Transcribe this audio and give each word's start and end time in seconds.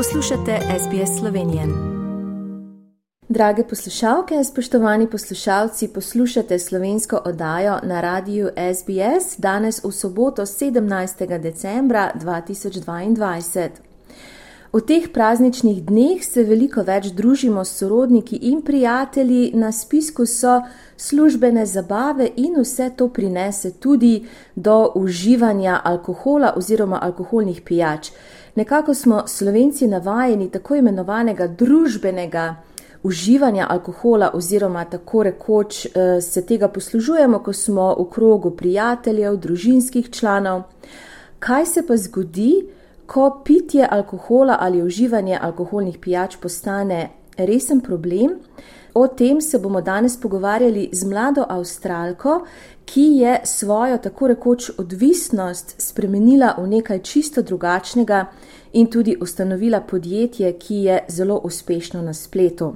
Poslušate 0.00 0.58
SBS 0.78 1.18
Slovenije. 1.18 1.62
Drage 3.28 3.64
poslušalke, 3.64 4.44
spoštovani 4.44 5.10
poslušalci, 5.10 5.88
poslušate 5.88 6.58
slovensko 6.58 7.20
oddajo 7.24 7.78
na 7.82 8.00
radiju 8.00 8.48
SBS 8.74 9.38
danes 9.38 9.84
v 9.84 9.92
soboto 9.92 10.42
17. 10.42 11.38
decembra 11.38 12.12
2022. 12.14 13.68
V 14.72 14.80
teh 14.86 15.08
prazničnih 15.12 15.82
dneh 15.82 16.24
se 16.24 16.44
veliko 16.46 16.82
več 16.82 17.06
družimo 17.06 17.64
s 17.64 17.78
sorodniki 17.78 18.36
in 18.36 18.62
prijatelji, 18.62 19.50
na 19.54 19.72
spisku 19.72 20.26
so 20.26 20.60
službene 20.96 21.66
zabave 21.66 22.28
in 22.36 22.54
vse 22.60 22.90
to 22.96 23.08
prinese 23.08 23.70
tudi 23.70 24.28
do 24.54 24.92
uživanja 24.94 25.80
alkohola 25.84 26.52
oziroma 26.56 27.00
alkoholnih 27.02 27.62
pijač. 27.66 28.10
Nekako 28.54 28.94
smo 28.94 29.26
slovenci 29.26 29.86
navajeni 29.86 30.50
tako 30.50 30.76
imenovanega 30.76 31.46
družbenega 31.46 32.56
uživanja 33.02 33.66
alkohola, 33.70 34.30
oziroma 34.34 34.84
tako 34.84 35.22
rekoč 35.22 35.86
eh, 35.86 36.20
se 36.20 36.46
tega 36.46 36.68
poslužujemo, 36.68 37.38
ko 37.38 37.52
smo 37.52 37.94
v 37.98 38.10
krogu 38.10 38.50
prijateljev, 38.50 39.36
družinskih 39.36 40.10
članov. 40.10 40.62
Kaj 41.38 41.66
se 41.66 41.86
pa 41.86 41.96
zgodi, 41.96 42.66
ko 43.06 43.40
pitje 43.44 43.88
alkohola 43.90 44.56
ali 44.60 44.82
uživanje 44.82 45.38
alkoholnih 45.42 45.98
pijač 45.98 46.36
postane 46.36 47.08
resen 47.36 47.80
problem? 47.80 48.38
O 48.94 49.06
tem 49.06 49.40
se 49.40 49.58
bomo 49.58 49.80
danes 49.80 50.20
pogovarjali 50.20 50.88
z 50.92 51.04
mlado 51.04 51.44
Avstralko, 51.48 52.40
ki 52.84 53.00
je 53.00 53.40
svojo 53.44 53.98
tako 53.98 54.28
rekoč 54.28 54.70
odvisnost 54.78 55.74
spremenila 55.78 56.54
v 56.58 56.66
nekaj 56.66 56.98
čisto 56.98 57.42
drugačnega 57.42 58.26
in 58.72 58.86
tudi 58.90 59.16
ustanovila 59.20 59.80
podjetje, 59.80 60.52
ki 60.52 60.74
je 60.74 60.98
zelo 61.08 61.40
uspešno 61.44 62.02
na 62.02 62.14
spletu. 62.14 62.74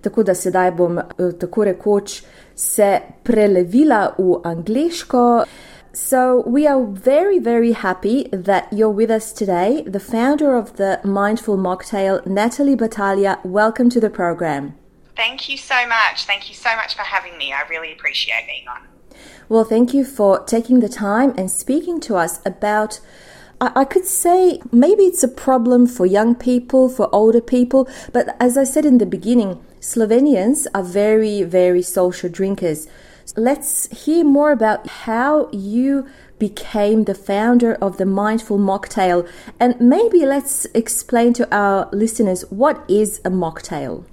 Tako 0.00 0.22
da 0.22 0.34
sedaj 0.34 0.70
bom 0.70 0.98
eh, 0.98 1.04
tako 1.40 1.64
rekoč 1.64 2.22
se 2.54 3.00
prelevila 3.22 4.14
v 4.18 4.40
angliško. 4.44 5.44
So, 5.94 6.42
we 6.46 6.66
are 6.66 6.86
very, 6.86 7.38
very 7.38 7.72
happy 7.72 8.28
that 8.32 8.64
you're 8.72 8.94
with 8.94 9.10
us 9.10 9.32
today, 9.32 9.82
the 9.82 10.00
founder 10.00 10.54
of 10.54 10.76
the 10.76 11.00
Mindful 11.04 11.56
Mocktail, 11.56 12.26
Natalie 12.26 12.76
Battaglia. 12.76 13.38
Welcome 13.44 13.90
to 13.90 14.00
the 14.00 14.08
program. 14.08 14.81
Thank 15.16 15.48
you 15.48 15.56
so 15.56 15.86
much. 15.86 16.24
Thank 16.24 16.48
you 16.48 16.54
so 16.54 16.74
much 16.76 16.94
for 16.94 17.02
having 17.02 17.36
me. 17.36 17.52
I 17.52 17.66
really 17.68 17.92
appreciate 17.92 18.46
being 18.46 18.66
on. 18.68 18.82
Well, 19.48 19.64
thank 19.64 19.92
you 19.92 20.04
for 20.04 20.42
taking 20.44 20.80
the 20.80 20.88
time 20.88 21.34
and 21.36 21.50
speaking 21.50 22.00
to 22.00 22.16
us 22.16 22.40
about. 22.46 23.00
I 23.60 23.84
could 23.84 24.06
say 24.06 24.60
maybe 24.72 25.04
it's 25.04 25.22
a 25.22 25.28
problem 25.28 25.86
for 25.86 26.04
young 26.04 26.34
people, 26.34 26.88
for 26.88 27.08
older 27.14 27.40
people, 27.40 27.88
but 28.12 28.34
as 28.40 28.58
I 28.58 28.64
said 28.64 28.84
in 28.84 28.98
the 28.98 29.06
beginning, 29.06 29.64
Slovenians 29.80 30.66
are 30.74 30.82
very, 30.82 31.44
very 31.44 31.82
social 31.82 32.28
drinkers. 32.28 32.88
Let's 33.36 33.86
hear 34.04 34.24
more 34.24 34.50
about 34.50 34.88
how 34.88 35.48
you 35.52 36.08
became 36.40 37.04
the 37.04 37.14
founder 37.14 37.74
of 37.74 37.98
the 37.98 38.06
Mindful 38.06 38.58
Mocktail, 38.58 39.28
and 39.60 39.80
maybe 39.80 40.26
let's 40.26 40.64
explain 40.74 41.32
to 41.34 41.48
our 41.54 41.88
listeners 41.92 42.42
what 42.50 42.84
is 42.90 43.20
a 43.24 43.30
mocktail. 43.30 44.04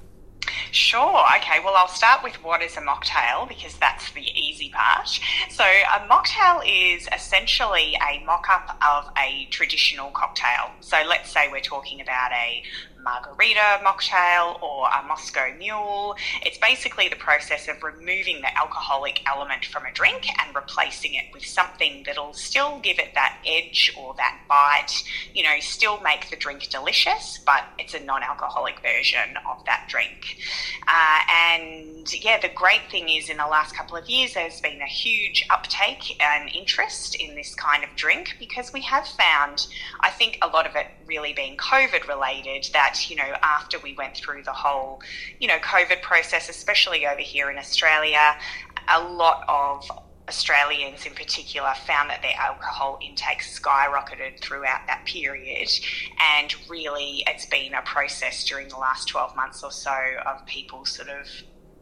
Sure. 0.71 1.25
Okay. 1.37 1.59
Well, 1.63 1.75
I'll 1.75 1.87
start 1.87 2.23
with 2.23 2.35
what 2.43 2.61
is 2.61 2.77
a 2.77 2.81
mocktail 2.81 3.47
because 3.47 3.75
that's 3.77 4.11
the 4.11 4.21
easy 4.21 4.69
part. 4.69 5.19
So, 5.49 5.63
a 5.63 6.07
mocktail 6.07 6.61
is 6.65 7.07
essentially 7.13 7.95
a 8.09 8.23
mock 8.25 8.47
up 8.49 8.77
of 8.85 9.11
a 9.17 9.47
traditional 9.51 10.11
cocktail. 10.11 10.71
So, 10.81 10.97
let's 11.07 11.31
say 11.31 11.49
we're 11.51 11.59
talking 11.61 12.01
about 12.01 12.31
a 12.31 12.63
margarita 13.03 13.79
mocktail 13.83 14.61
or 14.61 14.87
a 14.89 15.05
Moscow 15.07 15.53
mule. 15.57 16.15
It's 16.45 16.57
basically 16.57 17.07
the 17.07 17.15
process 17.15 17.67
of 17.67 17.81
removing 17.83 18.41
the 18.41 18.57
alcoholic 18.57 19.21
element 19.27 19.65
from 19.65 19.85
a 19.85 19.91
drink 19.93 20.27
and 20.39 20.55
replacing 20.55 21.13
it 21.13 21.25
with 21.33 21.45
something 21.45 22.03
that'll 22.05 22.33
still 22.33 22.79
give 22.79 22.99
it 22.99 23.13
that 23.15 23.37
edge 23.45 23.93
or 23.97 24.13
that 24.15 24.39
bite, 24.47 25.03
you 25.33 25.43
know, 25.43 25.59
still 25.59 25.99
make 26.01 26.29
the 26.29 26.35
drink 26.35 26.69
delicious, 26.69 27.39
but 27.45 27.63
it's 27.77 27.93
a 27.93 27.99
non 27.99 28.23
alcoholic 28.23 28.79
version 28.81 29.37
of 29.49 29.63
that 29.65 29.85
drink. 29.89 30.37
Uh, 30.87 31.19
and 31.53 32.23
yeah, 32.23 32.39
the 32.39 32.49
great 32.49 32.81
thing 32.89 33.09
is 33.09 33.29
in 33.29 33.37
the 33.37 33.47
last 33.47 33.75
couple 33.75 33.95
of 33.95 34.07
years, 34.09 34.33
there's 34.33 34.61
been 34.61 34.81
a 34.81 34.87
huge 34.87 35.45
uptake 35.49 36.21
and 36.21 36.49
interest 36.53 37.15
in 37.15 37.35
this 37.35 37.55
kind 37.55 37.83
of 37.83 37.89
drink 37.95 38.35
because 38.39 38.73
we 38.73 38.81
have 38.81 39.07
found, 39.07 39.67
I 40.01 40.09
think 40.09 40.37
a 40.41 40.47
lot 40.47 40.65
of 40.67 40.75
it 40.75 40.87
really 41.07 41.33
being 41.33 41.57
COVID 41.57 42.07
related, 42.07 42.69
that 42.73 42.88
that, 42.89 43.09
you 43.09 43.15
know, 43.15 43.35
after 43.41 43.79
we 43.79 43.93
went 43.93 44.15
through 44.15 44.43
the 44.43 44.53
whole, 44.53 45.01
you 45.39 45.47
know, 45.47 45.57
COVID 45.59 46.01
process, 46.01 46.49
especially 46.49 47.05
over 47.05 47.21
here 47.21 47.49
in 47.49 47.57
Australia, 47.57 48.35
a 48.87 49.01
lot 49.01 49.43
of 49.47 49.89
Australians 50.27 51.05
in 51.05 51.13
particular 51.13 51.73
found 51.87 52.09
that 52.09 52.21
their 52.21 52.35
alcohol 52.37 52.99
intake 53.01 53.39
skyrocketed 53.39 54.39
throughout 54.39 54.85
that 54.87 55.03
period. 55.05 55.69
And 56.37 56.53
really, 56.69 57.23
it's 57.27 57.45
been 57.45 57.73
a 57.73 57.81
process 57.81 58.43
during 58.45 58.67
the 58.69 58.77
last 58.77 59.07
12 59.07 59.35
months 59.35 59.63
or 59.63 59.71
so 59.71 59.95
of 60.25 60.45
people 60.45 60.85
sort 60.85 61.09
of 61.09 61.27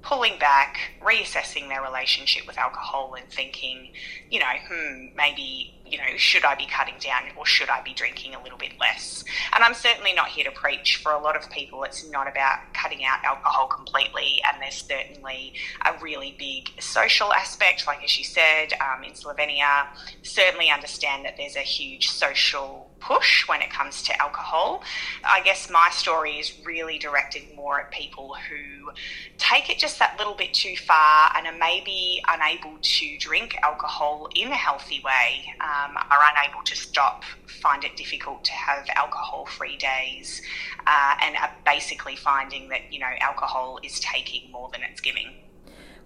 pulling 0.02 0.40
back, 0.40 0.78
reassessing 1.02 1.68
their 1.68 1.82
relationship 1.82 2.48
with 2.48 2.58
alcohol 2.58 3.16
and 3.18 3.30
thinking, 3.30 3.92
you 4.30 4.40
know, 4.40 4.46
hmm, 4.70 5.08
maybe 5.18 5.77
you 5.90 5.98
know, 5.98 6.18
should 6.18 6.46
I 6.46 6.56
be 6.56 6.66
cutting 6.66 6.96
down 7.00 7.24
or 7.36 7.46
should 7.46 7.70
I 7.70 7.82
be 7.82 7.94
drinking 7.94 8.36
a 8.36 8.44
little 8.44 8.58
bit 8.58 8.80
less? 8.80 9.24
And 9.54 9.64
I'm 9.64 9.74
certainly 9.74 10.14
not 10.14 10.28
here 10.28 10.46
to 10.46 10.52
preach. 10.52 10.98
For 10.98 11.12
a 11.12 11.20
lot 11.20 11.36
of 11.36 11.50
people, 11.50 11.84
it's 11.84 12.10
not 12.10 12.28
about 12.28 12.60
cutting 12.74 13.04
out 13.04 13.24
alcohol 13.24 13.68
completely, 13.68 14.42
and 14.46 14.62
there's 14.62 14.84
certainly 14.88 15.54
a 15.86 15.94
really 16.02 16.36
big 16.38 16.70
social 16.82 17.34
aspect, 17.34 17.88
like 17.88 18.04
as 18.04 18.18
you 18.18 18.24
said, 18.24 18.74
um, 18.82 19.04
in 19.04 19.12
Slovenia. 19.12 19.88
Certainly 20.24 20.70
understand 20.70 21.26
that 21.26 21.36
there's 21.38 21.56
a 21.56 21.62
huge 21.62 22.10
social 22.10 22.90
push 23.00 23.48
when 23.48 23.62
it 23.62 23.70
comes 23.70 24.04
to 24.04 24.22
alcohol. 24.22 24.84
I 25.24 25.42
guess 25.42 25.70
my 25.70 25.90
story 25.92 26.40
is 26.40 26.54
really 26.66 26.98
directed 26.98 27.44
more 27.56 27.80
at 27.80 27.92
people 27.92 28.36
who 28.50 28.92
take 29.38 29.70
it 29.70 29.78
just 29.78 30.00
that 30.00 30.18
little 30.18 30.34
bit 30.34 30.54
too 30.54 30.76
far 30.76 31.32
and 31.36 31.46
are 31.48 31.58
maybe 31.58 32.22
unable 32.28 32.78
to 32.82 33.18
drink 33.20 33.56
alcohol 33.64 34.30
in 34.36 34.50
a 34.52 34.56
healthy 34.56 35.02
way. 35.04 35.54
Um, 35.62 35.77
um, 35.78 35.98
are 35.98 36.20
unable 36.34 36.64
to 36.64 36.76
stop, 36.76 37.24
find 37.62 37.84
it 37.84 37.96
difficult 37.96 38.44
to 38.46 38.52
have 38.52 38.88
alcohol 38.96 39.46
free 39.46 39.78
days, 39.78 40.42
uh, 40.86 41.16
and 41.24 41.36
are 41.38 41.52
basically 41.66 42.16
finding 42.16 42.70
that, 42.70 42.82
you 42.92 43.00
know, 43.00 43.12
alcohol 43.22 43.80
is 43.84 44.00
taking 44.00 44.52
more 44.52 44.70
than 44.72 44.82
it's 44.84 45.02
giving. 45.02 45.28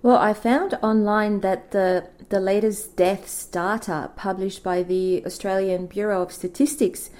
Well, 0.04 0.18
I 0.18 0.34
found 0.34 0.80
online 0.82 1.42
that 1.42 1.72
the, 1.72 2.10
the 2.30 2.40
latest 2.40 2.96
deaths 2.96 3.46
data 3.46 4.10
published 4.16 4.64
by 4.64 4.82
the 4.82 5.24
Australian 5.26 5.86
Bureau 5.86 6.24
of 6.24 6.32
Statistics 6.32 7.12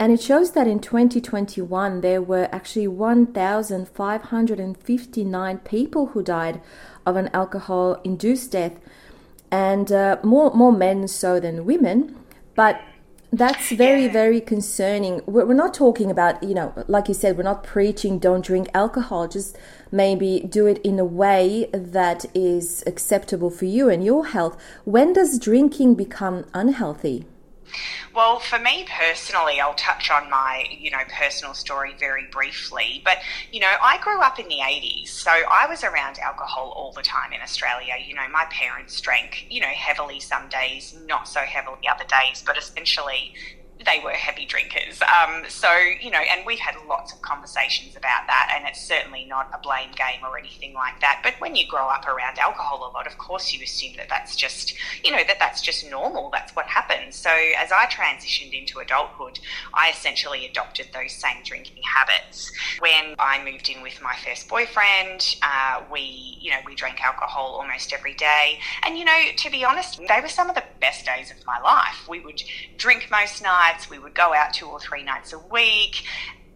and 0.00 0.10
it 0.10 0.20
shows 0.22 0.52
that 0.52 0.66
in 0.66 0.80
2021 0.80 2.00
there 2.00 2.22
were 2.22 2.48
actually 2.50 2.88
1,559 2.88 5.58
people 5.58 6.06
who 6.06 6.22
died 6.22 6.62
of 7.04 7.16
an 7.16 7.28
alcohol 7.34 8.00
induced 8.02 8.52
death, 8.52 8.80
and 9.50 9.90
uh, 9.92 10.18
more 10.22 10.52
more 10.54 10.72
men 10.72 11.08
so 11.08 11.40
than 11.40 11.64
women. 11.64 12.16
But 12.54 12.80
that's 13.32 13.70
very 13.70 14.08
very 14.08 14.40
concerning. 14.40 15.22
We're, 15.26 15.46
we're 15.46 15.54
not 15.54 15.74
talking 15.74 16.10
about 16.10 16.42
you 16.42 16.54
know, 16.54 16.72
like 16.88 17.08
you 17.08 17.14
said, 17.14 17.36
we're 17.36 17.42
not 17.42 17.62
preaching 17.62 18.18
don't 18.18 18.44
drink 18.44 18.68
alcohol. 18.74 19.28
Just 19.28 19.56
maybe 19.92 20.40
do 20.40 20.66
it 20.66 20.78
in 20.78 20.98
a 20.98 21.04
way 21.04 21.68
that 21.72 22.24
is 22.34 22.82
acceptable 22.86 23.50
for 23.50 23.64
you 23.64 23.88
and 23.88 24.04
your 24.04 24.26
health. 24.26 24.56
When 24.84 25.12
does 25.12 25.38
drinking 25.38 25.94
become 25.94 26.44
unhealthy? 26.54 27.26
Well, 28.14 28.40
for 28.40 28.58
me 28.58 28.86
personally, 28.88 29.60
I'll 29.60 29.74
touch 29.74 30.10
on 30.10 30.28
my, 30.28 30.66
you 30.70 30.90
know, 30.90 31.02
personal 31.08 31.54
story 31.54 31.94
very 31.98 32.26
briefly. 32.30 33.02
But, 33.04 33.18
you 33.52 33.60
know, 33.60 33.72
I 33.80 33.98
grew 33.98 34.20
up 34.20 34.38
in 34.38 34.48
the 34.48 34.58
80s, 34.62 35.08
so 35.08 35.30
I 35.30 35.66
was 35.68 35.84
around 35.84 36.18
alcohol 36.18 36.72
all 36.76 36.92
the 36.92 37.02
time 37.02 37.32
in 37.32 37.40
Australia. 37.40 37.94
You 38.04 38.14
know, 38.14 38.28
my 38.32 38.46
parents 38.50 39.00
drank, 39.00 39.46
you 39.48 39.60
know, 39.60 39.68
heavily 39.68 40.20
some 40.20 40.48
days, 40.48 40.96
not 41.06 41.28
so 41.28 41.40
heavily 41.40 41.88
other 41.88 42.04
days, 42.04 42.42
but 42.44 42.58
essentially 42.58 43.34
they 43.84 44.00
were 44.04 44.10
heavy 44.10 44.44
drinkers. 44.44 45.00
Um, 45.02 45.44
so, 45.48 45.72
you 46.00 46.10
know, 46.10 46.18
and 46.18 46.44
we've 46.44 46.58
had 46.58 46.76
lots 46.86 47.12
of 47.12 47.22
conversations 47.22 47.96
about 47.96 48.26
that, 48.26 48.52
and 48.54 48.66
it's 48.68 48.80
certainly 48.80 49.24
not 49.24 49.50
a 49.54 49.58
blame 49.58 49.90
game 49.92 50.20
or 50.22 50.38
anything 50.38 50.74
like 50.74 51.00
that. 51.00 51.20
But 51.22 51.34
when 51.38 51.56
you 51.56 51.66
grow 51.66 51.88
up 51.88 52.06
around 52.06 52.38
alcohol 52.38 52.90
a 52.90 52.90
lot, 52.92 53.06
of 53.06 53.16
course, 53.18 53.52
you 53.52 53.62
assume 53.62 53.96
that 53.96 54.08
that's 54.08 54.36
just, 54.36 54.74
you 55.02 55.10
know, 55.10 55.22
that 55.26 55.38
that's 55.38 55.62
just 55.62 55.88
normal. 55.90 56.30
That's 56.30 56.54
what 56.54 56.66
happens. 56.66 57.16
So, 57.16 57.30
as 57.30 57.72
I 57.72 57.86
transitioned 57.86 58.58
into 58.58 58.80
adulthood, 58.80 59.40
I 59.72 59.90
essentially 59.90 60.46
adopted 60.46 60.88
those 60.92 61.12
same 61.12 61.42
drinking 61.44 61.82
habits. 61.82 62.52
When 62.80 63.14
I 63.18 63.42
moved 63.42 63.68
in 63.68 63.82
with 63.82 64.00
my 64.02 64.14
first 64.24 64.48
boyfriend, 64.48 65.36
uh, 65.42 65.82
we, 65.90 66.38
you 66.40 66.50
know, 66.50 66.58
we 66.66 66.74
drank 66.74 67.02
alcohol 67.02 67.58
almost 67.60 67.92
every 67.92 68.14
day. 68.14 68.58
And, 68.82 68.98
you 68.98 69.04
know, 69.04 69.20
to 69.36 69.50
be 69.50 69.64
honest, 69.64 70.00
they 70.06 70.20
were 70.20 70.28
some 70.28 70.48
of 70.48 70.54
the 70.54 70.64
best 70.80 71.06
days 71.06 71.30
of 71.30 71.36
my 71.46 71.58
life. 71.60 72.06
We 72.08 72.20
would 72.20 72.42
drink 72.76 73.08
most 73.10 73.42
nights 73.42 73.69
nights. 73.70 73.90
We 73.90 73.98
would 73.98 74.14
go 74.14 74.34
out 74.34 74.52
two 74.52 74.66
or 74.66 74.80
three 74.80 75.02
nights 75.02 75.32
a 75.32 75.38
week. 75.38 76.04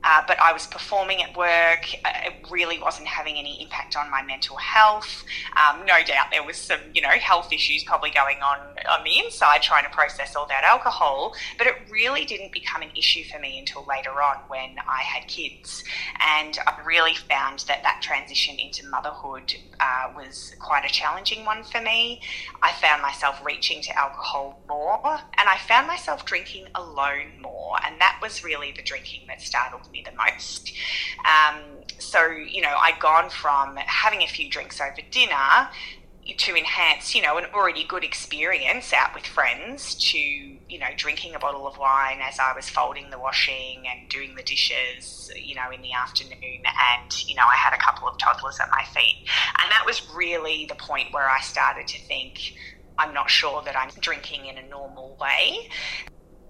Uh, 0.04 0.22
but 0.26 0.38
I 0.38 0.52
was 0.52 0.66
performing 0.66 1.22
at 1.22 1.36
work. 1.36 1.86
Uh, 2.04 2.12
it 2.26 2.34
really 2.50 2.78
wasn't 2.78 3.08
having 3.08 3.36
any 3.36 3.62
impact 3.62 3.96
on 3.96 4.10
my 4.10 4.22
mental 4.22 4.56
health. 4.56 5.24
Um, 5.56 5.86
no 5.86 6.02
doubt 6.06 6.26
there 6.30 6.44
was 6.44 6.56
some, 6.56 6.80
you 6.92 7.00
know, 7.00 7.08
health 7.08 7.52
issues 7.52 7.82
probably 7.84 8.10
going 8.10 8.38
on 8.42 8.58
on 8.90 9.04
the 9.04 9.18
inside 9.18 9.62
trying 9.62 9.84
to 9.84 9.90
process 9.90 10.36
all 10.36 10.46
that 10.46 10.64
alcohol, 10.64 11.34
but 11.58 11.66
it 11.66 11.74
really 11.90 12.24
didn't 12.24 12.52
become 12.52 12.82
an 12.82 12.90
issue 12.96 13.24
for 13.24 13.38
me 13.38 13.58
until 13.58 13.84
later 13.88 14.22
on 14.22 14.36
when 14.48 14.76
I 14.86 15.02
had 15.02 15.26
kids. 15.26 15.82
And 16.20 16.58
I 16.66 16.80
really 16.84 17.14
found 17.14 17.60
that 17.68 17.82
that 17.82 18.00
transition 18.02 18.56
into 18.58 18.86
motherhood 18.88 19.54
uh, 19.80 20.12
was 20.14 20.54
quite 20.60 20.84
a 20.84 20.92
challenging 20.92 21.44
one 21.44 21.64
for 21.64 21.80
me. 21.80 22.20
I 22.62 22.72
found 22.72 23.02
myself 23.02 23.40
reaching 23.44 23.80
to 23.82 23.98
alcohol 23.98 24.60
more, 24.68 25.20
and 25.38 25.48
I 25.48 25.58
found 25.66 25.86
myself 25.86 26.24
drinking 26.24 26.66
alone 26.74 27.40
more, 27.40 27.63
and 27.84 28.00
that 28.00 28.18
was 28.22 28.44
really 28.44 28.72
the 28.72 28.82
drinking 28.82 29.22
that 29.28 29.40
startled 29.40 29.90
me 29.90 30.04
the 30.04 30.16
most. 30.16 30.72
Um, 31.20 31.60
so, 31.98 32.26
you 32.30 32.62
know, 32.62 32.74
I'd 32.80 32.98
gone 33.00 33.30
from 33.30 33.76
having 33.76 34.22
a 34.22 34.26
few 34.26 34.48
drinks 34.50 34.80
over 34.80 35.00
dinner 35.10 35.68
to 36.38 36.56
enhance, 36.56 37.14
you 37.14 37.20
know, 37.20 37.36
an 37.36 37.44
already 37.52 37.84
good 37.84 38.02
experience 38.02 38.92
out 38.92 39.14
with 39.14 39.26
friends 39.26 39.94
to, 39.94 40.18
you 40.18 40.78
know, 40.78 40.86
drinking 40.96 41.34
a 41.34 41.38
bottle 41.38 41.66
of 41.66 41.76
wine 41.76 42.20
as 42.22 42.38
I 42.38 42.54
was 42.54 42.68
folding 42.68 43.10
the 43.10 43.18
washing 43.18 43.84
and 43.86 44.08
doing 44.08 44.34
the 44.34 44.42
dishes, 44.42 45.30
you 45.36 45.54
know, 45.54 45.70
in 45.70 45.82
the 45.82 45.92
afternoon. 45.92 46.62
And, 46.64 47.28
you 47.28 47.34
know, 47.34 47.44
I 47.44 47.56
had 47.56 47.74
a 47.74 47.78
couple 47.78 48.08
of 48.08 48.16
toddlers 48.18 48.58
at 48.58 48.70
my 48.70 48.84
feet. 48.94 49.28
And 49.60 49.70
that 49.70 49.82
was 49.84 50.08
really 50.14 50.66
the 50.66 50.76
point 50.76 51.12
where 51.12 51.28
I 51.28 51.40
started 51.40 51.86
to 51.88 52.00
think, 52.00 52.54
I'm 52.98 53.12
not 53.12 53.28
sure 53.28 53.62
that 53.62 53.76
I'm 53.76 53.90
drinking 54.00 54.46
in 54.46 54.56
a 54.56 54.66
normal 54.68 55.18
way. 55.20 55.68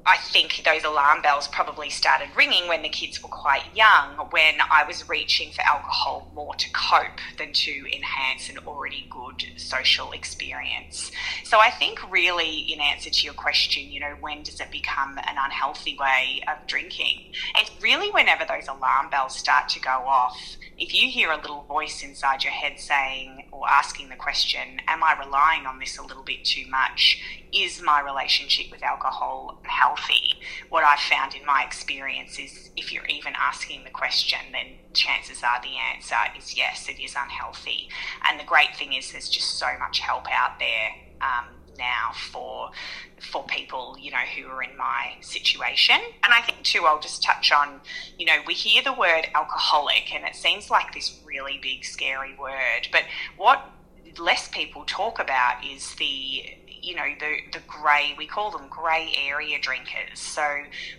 I 0.06 0.18
think 0.18 0.62
those 0.66 0.84
alarm 0.84 1.22
bells 1.22 1.48
probably 1.48 1.88
started 1.88 2.28
ringing 2.36 2.68
when 2.68 2.82
the 2.82 2.90
kids 2.90 3.22
were 3.22 3.30
quite 3.30 3.64
young, 3.74 4.16
when 4.30 4.56
I 4.70 4.84
was 4.86 5.08
reaching 5.08 5.50
for 5.50 5.62
alcohol 5.62 6.30
more 6.34 6.54
to 6.56 6.70
cope 6.72 7.20
than 7.38 7.54
to 7.54 7.70
enhance 7.90 8.50
an 8.50 8.58
already 8.66 9.06
good 9.08 9.46
social 9.56 10.12
experience. 10.12 11.10
So 11.44 11.58
I 11.58 11.70
think, 11.70 12.12
really, 12.12 12.70
in 12.70 12.80
answer 12.82 13.08
to 13.08 13.24
your 13.24 13.32
question, 13.32 13.90
you 13.90 14.00
know, 14.00 14.14
when 14.20 14.42
does 14.42 14.60
it 14.60 14.70
become 14.70 15.16
an 15.16 15.36
unhealthy 15.42 15.96
way 15.98 16.42
of 16.48 16.66
drinking? 16.66 17.32
It's 17.56 17.70
really 17.82 18.10
whenever 18.10 18.44
those 18.44 18.68
alarm 18.68 19.08
bells 19.08 19.34
start 19.34 19.70
to 19.70 19.80
go 19.80 19.90
off. 19.90 20.38
If 20.76 20.92
you 20.92 21.08
hear 21.08 21.30
a 21.30 21.36
little 21.36 21.62
voice 21.62 22.02
inside 22.02 22.44
your 22.44 22.52
head 22.52 22.78
saying 22.78 23.48
or 23.52 23.66
asking 23.68 24.10
the 24.10 24.16
question, 24.16 24.80
Am 24.86 25.02
I 25.02 25.18
relying 25.18 25.64
on 25.64 25.78
this 25.78 25.96
a 25.96 26.02
little 26.02 26.24
bit 26.24 26.44
too 26.44 26.66
much? 26.68 27.22
Is 27.52 27.80
my 27.80 28.00
relationship 28.00 28.70
with 28.70 28.82
alcohol 28.82 29.60
healthy? 29.62 29.93
Healthy, 29.94 30.34
what 30.68 30.84
I've 30.84 31.00
found 31.00 31.34
in 31.34 31.44
my 31.46 31.62
experience 31.64 32.38
is 32.38 32.70
if 32.76 32.92
you're 32.92 33.06
even 33.06 33.34
asking 33.36 33.84
the 33.84 33.90
question, 33.90 34.38
then 34.52 34.66
chances 34.92 35.42
are 35.42 35.60
the 35.62 35.76
answer 35.94 36.16
is 36.36 36.56
yes, 36.56 36.88
it 36.88 37.02
is 37.02 37.14
unhealthy. 37.16 37.88
And 38.26 38.38
the 38.38 38.44
great 38.44 38.74
thing 38.76 38.92
is 38.92 39.12
there's 39.12 39.28
just 39.28 39.58
so 39.58 39.66
much 39.78 40.00
help 40.00 40.26
out 40.30 40.58
there. 40.58 40.90
Um, 41.20 41.46
now 41.76 42.12
for 42.30 42.70
for 43.18 43.44
people 43.46 43.96
you 44.00 44.08
know 44.08 44.16
who 44.36 44.46
are 44.46 44.62
in 44.62 44.76
my 44.76 45.12
situation 45.20 45.96
and 45.96 46.32
i 46.32 46.40
think 46.40 46.62
too 46.62 46.84
i'll 46.86 47.00
just 47.00 47.20
touch 47.20 47.50
on 47.50 47.80
you 48.16 48.24
know 48.24 48.36
we 48.46 48.54
hear 48.54 48.80
the 48.80 48.92
word 48.92 49.26
alcoholic 49.34 50.14
and 50.14 50.24
it 50.24 50.36
seems 50.36 50.70
like 50.70 50.94
this 50.94 51.18
really 51.26 51.58
big 51.60 51.84
scary 51.84 52.36
word 52.38 52.86
but 52.92 53.02
what 53.36 53.72
less 54.20 54.46
people 54.46 54.84
talk 54.86 55.18
about 55.18 55.64
is 55.64 55.96
the 55.96 56.44
you 56.84 56.94
know, 56.94 57.06
the, 57.18 57.36
the 57.52 57.64
grey, 57.66 58.14
we 58.18 58.26
call 58.26 58.50
them 58.50 58.68
grey 58.68 59.14
area 59.16 59.58
drinkers. 59.58 60.20
So 60.20 60.46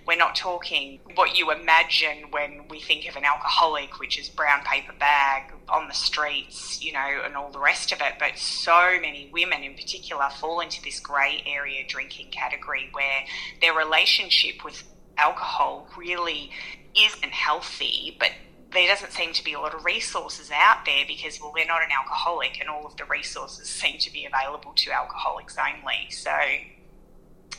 we're 0.08 0.18
not 0.18 0.36
talking 0.36 1.00
what 1.14 1.38
you 1.38 1.52
imagine 1.52 2.32
when 2.32 2.68
we 2.70 2.80
think 2.82 3.08
of 3.08 3.16
an 3.16 3.24
alcoholic, 3.24 4.00
which 4.00 4.20
is 4.20 4.28
brown 4.28 4.64
paper 4.64 4.94
bag 5.00 5.54
on 5.70 5.88
the 5.88 5.94
streets, 5.94 6.84
you 6.84 6.92
know, 6.92 7.22
and 7.24 7.36
all 7.36 7.52
the 7.52 7.60
rest 7.60 7.92
of 7.92 8.02
it. 8.02 8.14
But 8.20 8.38
so 8.38 8.98
many 9.00 9.30
women 9.32 9.64
in 9.64 9.76
particular 9.76 10.28
fall 10.40 10.60
into 10.60 10.82
this 10.82 11.00
grey 11.00 11.44
area 11.46 11.86
drinking 11.88 12.32
category 12.32 12.90
where 12.92 13.26
their 13.62 13.74
relationship 13.74 14.64
with 14.66 14.84
alcohol 15.18 15.88
really 15.98 16.52
isn't 16.98 17.32
healthy, 17.32 18.16
but 18.20 18.32
there 18.76 18.88
doesn't 18.88 19.12
seem 19.12 19.34
to 19.34 19.44
be 19.44 19.54
a 19.54 19.60
lot 19.60 19.74
of 19.74 19.86
resources 19.86 20.52
out 20.54 20.86
there 20.86 21.04
because, 21.08 21.40
well, 21.40 21.52
they're 21.56 21.66
not 21.66 21.82
an 21.82 21.90
alcoholic 21.98 22.60
and 22.60 22.70
all 22.70 22.86
of 22.86 22.96
the 22.98 23.06
resources 23.06 23.68
seem 23.68 23.98
to 24.00 24.12
be 24.12 24.26
available 24.26 24.74
to 24.76 24.92
alcoholics 24.92 25.58
only. 25.58 26.10
So 26.12 26.32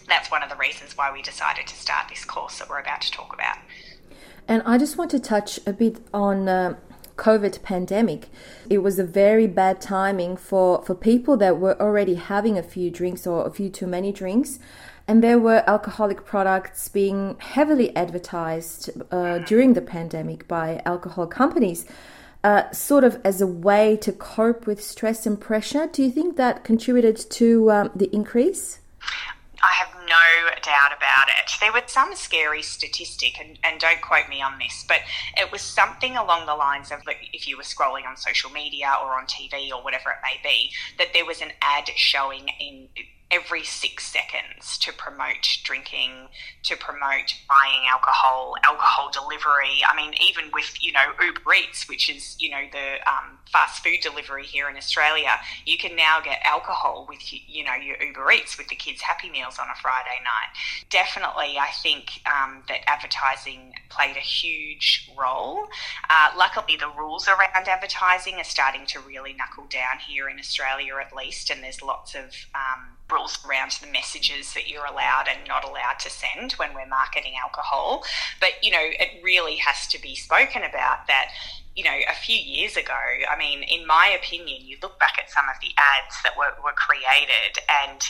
that's 0.09 0.31
one 0.31 0.43
of 0.43 0.51
the 0.51 0.57
reasons 0.57 0.97
why 0.97 1.13
we 1.13 1.23
decided 1.23 1.67
to 1.67 1.75
start 1.75 2.09
this 2.09 2.25
course 2.25 2.59
that 2.59 2.69
we're 2.69 2.81
about 2.81 3.01
to 3.03 3.11
talk 3.11 3.33
about. 3.33 3.57
And 4.49 4.63
I 4.65 4.79
just 4.79 4.97
want 4.97 5.11
to 5.11 5.19
touch 5.19 5.59
a 5.67 5.73
bit 5.73 5.99
on 6.15 6.49
uh, 6.49 6.77
COVID 7.17 7.63
pandemic. 7.63 8.29
It 8.71 8.79
was 8.79 8.99
a 8.99 9.05
very 9.05 9.47
bad 9.47 9.81
timing 9.81 10.37
for, 10.37 10.83
for 10.83 10.95
people 10.95 11.37
that 11.39 11.59
were 11.59 11.81
already 11.81 12.15
having 12.15 12.57
a 12.57 12.63
few 12.63 12.91
drinks 12.91 13.27
or 13.27 13.47
a 13.47 13.51
few 13.51 13.71
too 13.71 13.87
many 13.87 14.13
drinks 14.13 14.59
and 15.08 15.23
there 15.23 15.38
were 15.38 15.62
alcoholic 15.67 16.25
products 16.25 16.88
being 16.88 17.37
heavily 17.38 17.94
advertised 17.94 18.91
uh, 19.11 19.38
during 19.38 19.75
the 19.75 19.82
pandemic 19.82 20.49
by 20.49 20.82
alcohol 20.85 21.26
companies, 21.26 21.87
uh, 22.43 22.70
sort 22.73 23.05
of 23.05 23.20
as 23.25 23.41
a 23.41 23.47
way 23.47 23.97
to 23.97 24.12
cope 24.12 24.67
with 24.67 24.82
stress 24.82 25.26
and 25.26 25.41
pressure. 25.41 25.87
Do 25.87 26.03
you 26.03 26.11
think 26.11 26.37
that 26.37 26.64
contributed 26.64 27.17
to 27.31 27.70
um, 27.70 27.91
the 27.94 28.12
increase? 28.14 28.81
I 29.62 29.73
have 29.73 29.88
no 30.06 30.50
doubt 30.62 30.97
about 30.97 31.29
it. 31.29 31.50
There 31.61 31.73
was 31.73 31.82
some 31.87 32.14
scary 32.14 32.62
statistic, 32.62 33.41
and, 33.41 33.58
and 33.64 33.81
don't 33.81 34.00
quote 34.00 34.29
me 34.29 34.43
on 34.43 34.58
this, 34.58 34.85
but 34.87 34.99
it 35.37 35.50
was 35.50 35.62
something 35.62 36.17
along 36.17 36.47
the 36.47 36.55
lines 36.55 36.93
of 36.93 37.00
if 37.32 37.49
you 37.49 37.56
were 37.56 37.62
scrolling 37.62 38.06
on 38.06 38.17
social 38.17 38.50
media 38.50 38.94
or 39.03 39.19
on 39.19 39.26
TV 39.26 39.70
or 39.70 39.82
whatever 39.82 40.11
it 40.11 40.19
may 40.23 40.41
be, 40.49 40.70
that 40.99 41.08
there 41.14 41.25
was 41.25 41.41
an 41.41 41.53
ad 41.62 41.88
showing 41.97 42.49
in 42.61 42.88
every 43.31 43.64
six 43.64 44.06
seconds 44.06 44.78
to 44.78 44.93
promote 44.93 45.58
drinking, 45.64 46.28
to 46.62 46.76
promote 46.76 47.34
buying 47.49 47.82
alcohol, 47.88 48.55
alcohol 48.62 49.11
delivery. 49.12 49.82
I 49.87 49.96
mean, 49.96 50.14
even 50.28 50.50
with, 50.52 50.76
you 50.81 50.93
know, 50.93 51.12
Uber 51.20 51.55
Eats, 51.55 51.88
which 51.88 52.08
is, 52.08 52.37
you 52.38 52.50
know, 52.50 52.62
the 52.70 53.11
um, 53.11 53.38
fast 53.50 53.82
food 53.82 53.99
delivery 54.00 54.44
here 54.44 54.70
in 54.70 54.76
Australia, 54.76 55.31
you 55.64 55.76
can 55.76 55.96
now 55.96 56.20
get 56.20 56.38
alcohol 56.44 57.06
with, 57.08 57.19
you 57.32 57.64
know, 57.64 57.75
your 57.75 58.00
Uber 58.00 58.31
Eats 58.31 58.58
with 58.58 58.69
the 58.69 58.76
kids' 58.76 59.00
Happy 59.00 59.29
Meals 59.29 59.58
on 59.58 59.67
a 59.69 59.81
Friday 59.81 60.19
night. 60.22 60.87
Definitely, 60.90 61.58
I 61.58 61.70
think 61.82 62.20
um, 62.26 62.62
that 62.69 62.89
advertising 62.89 63.72
played 63.89 64.17
a 64.17 64.20
huge 64.20 65.10
role. 65.19 65.67
Uh, 66.08 66.31
luckily, 66.36 66.77
the 66.77 66.91
rules 66.96 67.27
around 67.27 67.67
advertising 67.67 68.36
are 68.36 68.44
starting 68.44 68.86
to 68.86 69.01
really 69.01 69.32
knuckle 69.32 69.67
down 69.69 69.98
here 70.06 70.29
in 70.29 70.39
Australia, 70.39 70.94
at 71.05 71.15
least, 71.15 71.51
and 71.51 71.62
there's 71.62 71.82
lots 71.82 72.15
of 72.15 72.24
um, 72.55 72.95
rules 73.10 73.39
around 73.48 73.72
the 73.81 73.86
messages 73.86 74.55
that 74.55 74.69
you're 74.69 74.84
allowed 74.84 75.27
and 75.29 75.46
not 75.46 75.65
allowed 75.65 75.98
to 76.01 76.10
send 76.10 76.53
when 76.53 76.75
we're 76.75 76.86
marketing 76.86 77.34
alcohol. 77.43 78.05
But, 78.41 78.51
you 78.63 78.70
know, 78.70 78.82
it 78.82 79.22
really 79.22 79.56
has 79.56 79.86
to 79.89 80.01
be 80.01 80.15
spoken 80.15 80.63
about 80.63 81.06
that, 81.06 81.29
you 81.75 81.84
know, 81.84 81.96
a 82.08 82.15
few 82.15 82.36
years 82.36 82.77
ago, 82.77 82.94
I 83.31 83.36
mean, 83.39 83.63
in 83.63 83.86
my 83.86 84.08
opinion, 84.08 84.63
you 84.65 84.79
look 84.82 84.98
back 84.98 85.19
at 85.19 85.31
some 85.31 85.44
of 85.48 85.56
the 85.60 85.70
ads 85.77 86.17
that 86.25 86.36
were, 86.36 86.55
were 86.65 86.72
created 86.72 87.58
and 87.84 88.01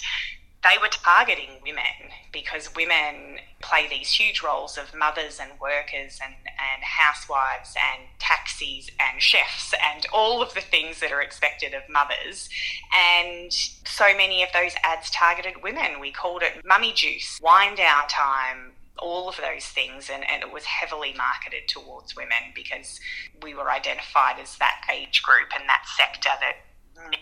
they 0.62 0.78
were 0.80 0.88
targeting 0.88 1.60
women 1.62 2.10
because 2.32 2.74
women 2.74 3.38
play 3.62 3.86
these 3.88 4.12
huge 4.12 4.42
roles 4.42 4.76
of 4.76 4.94
mothers 4.94 5.38
and 5.40 5.52
workers 5.60 6.18
and, 6.24 6.34
and 6.34 6.82
housewives 6.82 7.74
and 7.76 8.08
taxis 8.18 8.90
and 8.98 9.22
chefs 9.22 9.74
and 9.74 10.06
all 10.12 10.42
of 10.42 10.54
the 10.54 10.60
things 10.60 11.00
that 11.00 11.12
are 11.12 11.22
expected 11.22 11.72
of 11.72 11.82
mothers. 11.88 12.48
And 12.92 13.52
so 13.52 14.16
many 14.16 14.42
of 14.42 14.48
those 14.52 14.72
ads 14.82 15.10
targeted 15.10 15.62
women. 15.62 16.00
We 16.00 16.10
called 16.10 16.42
it 16.42 16.64
mummy 16.64 16.92
juice, 16.92 17.38
wind 17.42 17.76
down 17.76 18.08
time, 18.08 18.72
all 18.98 19.28
of 19.28 19.36
those 19.36 19.66
things, 19.66 20.10
and, 20.12 20.24
and, 20.28 20.42
it 20.42 20.50
was 20.50 20.64
heavily 20.64 21.14
marketed 21.16 21.68
towards 21.68 22.16
women 22.16 22.52
because 22.54 22.98
we 23.42 23.54
were 23.54 23.70
identified 23.70 24.38
as 24.40 24.56
that 24.56 24.80
age 24.90 25.22
group 25.22 25.48
and 25.58 25.68
that 25.68 25.84
sector 25.98 26.30
that 26.40 26.56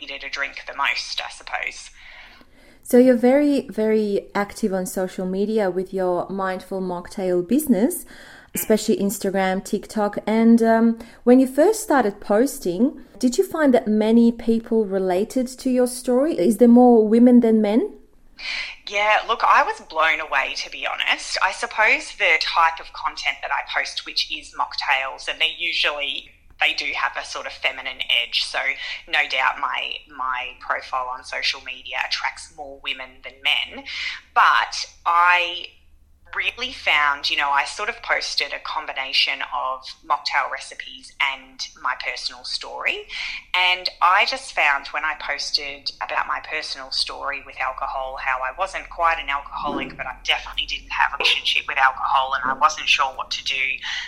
needed 0.01 0.23
a 0.23 0.31
drink 0.31 0.63
the 0.67 0.77
most, 0.77 1.21
I 1.21 1.31
suppose. 1.31 1.91
So 2.87 2.99
you're 2.99 3.17
very, 3.17 3.63
very 3.63 4.27
active 4.35 4.75
on 4.75 4.85
social 4.85 5.25
media 5.25 5.71
with 5.71 5.95
your 5.95 6.29
mindful 6.29 6.83
mocktail 6.83 7.49
business, 7.49 8.05
especially 8.55 8.99
Instagram, 8.99 9.65
TikTok. 9.65 10.19
And 10.27 10.63
um, 10.63 10.99
when 11.23 11.41
you 11.41 11.47
first 11.47 11.83
started 11.83 12.21
posting, 12.21 13.01
did 13.19 13.39
you 13.39 13.45
find 13.47 13.73
that 13.73 13.89
many 13.89 14.31
people 14.33 14.85
related 14.85 15.47
to 15.47 15.71
your 15.71 15.87
story? 15.87 16.39
Is 16.39 16.59
there 16.59 16.69
more 16.69 17.09
women 17.09 17.41
than 17.41 17.63
men? 17.63 17.91
Yeah, 18.87 19.21
look, 19.29 19.43
I 19.43 19.63
was 19.63 19.81
blown 19.89 20.21
away 20.21 20.53
to 20.59 20.71
be 20.71 20.87
honest. 20.87 21.39
I 21.43 21.53
suppose 21.53 22.15
the 22.19 22.39
type 22.43 22.81
of 22.81 22.93
content 22.93 23.39
that 23.41 23.51
I 23.51 23.63
post, 23.75 24.05
which 24.05 24.31
is 24.31 24.53
mocktails, 24.53 25.27
and 25.27 25.41
they're 25.41 25.49
usually 25.57 26.29
they 26.65 26.75
do 26.75 26.91
have 26.95 27.13
a 27.21 27.27
sort 27.27 27.47
of 27.47 27.53
feminine 27.53 28.01
edge. 28.23 28.45
So 28.45 28.59
no 29.09 29.29
doubt 29.29 29.61
my 29.61 29.95
my 30.15 30.55
profile 30.61 31.09
on 31.09 31.25
social 31.25 31.61
media 31.63 31.97
attracts 32.07 32.55
more 32.57 32.81
women 32.83 33.11
than 33.23 33.35
men. 33.43 33.85
But 34.35 34.87
I 35.05 35.67
really 36.37 36.73
found, 36.73 37.31
you 37.31 37.37
know, 37.37 37.51
I 37.51 37.65
sort 37.65 37.89
of 37.89 38.01
posted 38.03 38.53
a 38.53 38.59
combination 38.61 39.41
of 39.55 39.85
mocktail 40.07 40.51
recipes 40.51 41.13
and 41.21 41.61
my 41.83 41.95
personal 42.05 42.45
story. 42.45 43.07
And 43.55 43.89
I 44.03 44.27
just 44.27 44.53
found 44.53 44.89
when 44.89 45.05
I 45.05 45.15
posted 45.21 45.93
about 46.03 46.27
my 46.27 46.41
personal 46.41 46.91
story 46.91 47.43
with 47.47 47.57
alcohol, 47.61 48.17
how 48.21 48.39
I 48.39 48.59
wasn't 48.59 48.89
quite 48.91 49.19
an 49.23 49.29
alcoholic, 49.29 49.97
but 49.97 50.07
I 50.07 50.17
definitely 50.25 50.67
didn't 50.67 50.91
have 50.91 51.13
a 51.15 51.23
relationship 51.23 51.67
with 51.69 51.79
alcohol 51.79 52.35
and 52.35 52.51
I 52.51 52.55
wasn't 52.55 52.89
sure 52.89 53.13
what 53.17 53.31
to 53.33 53.45
do, 53.45 53.63